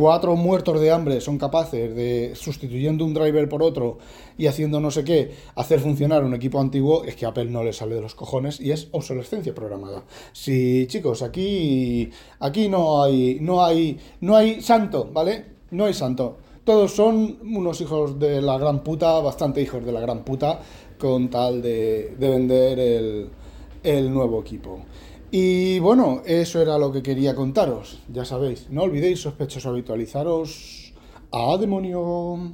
cuatro 0.00 0.34
muertos 0.34 0.80
de 0.80 0.90
hambre 0.90 1.20
son 1.20 1.36
capaces 1.36 1.94
de, 1.94 2.32
sustituyendo 2.34 3.04
un 3.04 3.12
driver 3.12 3.46
por 3.50 3.62
otro 3.62 3.98
y 4.38 4.46
haciendo 4.46 4.80
no 4.80 4.90
sé 4.90 5.04
qué, 5.04 5.32
hacer 5.56 5.78
funcionar 5.78 6.24
un 6.24 6.32
equipo 6.32 6.58
antiguo, 6.58 7.04
es 7.04 7.16
que 7.16 7.26
Apple 7.26 7.44
no 7.50 7.62
le 7.62 7.74
sale 7.74 7.96
de 7.96 8.00
los 8.00 8.14
cojones 8.14 8.62
y 8.62 8.72
es 8.72 8.88
obsolescencia 8.92 9.54
programada. 9.54 10.04
Si, 10.32 10.86
chicos, 10.86 11.20
aquí, 11.20 12.08
aquí 12.38 12.70
no 12.70 13.02
hay, 13.02 13.40
no 13.42 13.62
hay, 13.62 13.98
no 14.22 14.38
hay 14.38 14.62
santo, 14.62 15.10
¿vale? 15.12 15.44
No 15.70 15.84
hay 15.84 15.92
santo. 15.92 16.38
Todos 16.64 16.92
son 16.92 17.36
unos 17.42 17.78
hijos 17.82 18.18
de 18.18 18.40
la 18.40 18.56
gran 18.56 18.82
puta, 18.82 19.20
bastante 19.20 19.60
hijos 19.60 19.84
de 19.84 19.92
la 19.92 20.00
gran 20.00 20.24
puta, 20.24 20.60
con 20.98 21.28
tal 21.28 21.60
de, 21.60 22.16
de 22.18 22.30
vender 22.30 22.78
el, 22.78 23.30
el 23.82 24.10
nuevo 24.10 24.40
equipo. 24.40 24.80
Y 25.32 25.78
bueno, 25.78 26.22
eso 26.26 26.60
era 26.60 26.76
lo 26.76 26.92
que 26.92 27.02
quería 27.02 27.36
contaros. 27.36 28.00
Ya 28.12 28.24
sabéis, 28.24 28.68
no 28.70 28.82
olvidéis 28.82 29.20
sospechosos 29.20 29.66
habitualizaros. 29.66 30.92
¡A 31.30 31.56
demonio! 31.56 32.52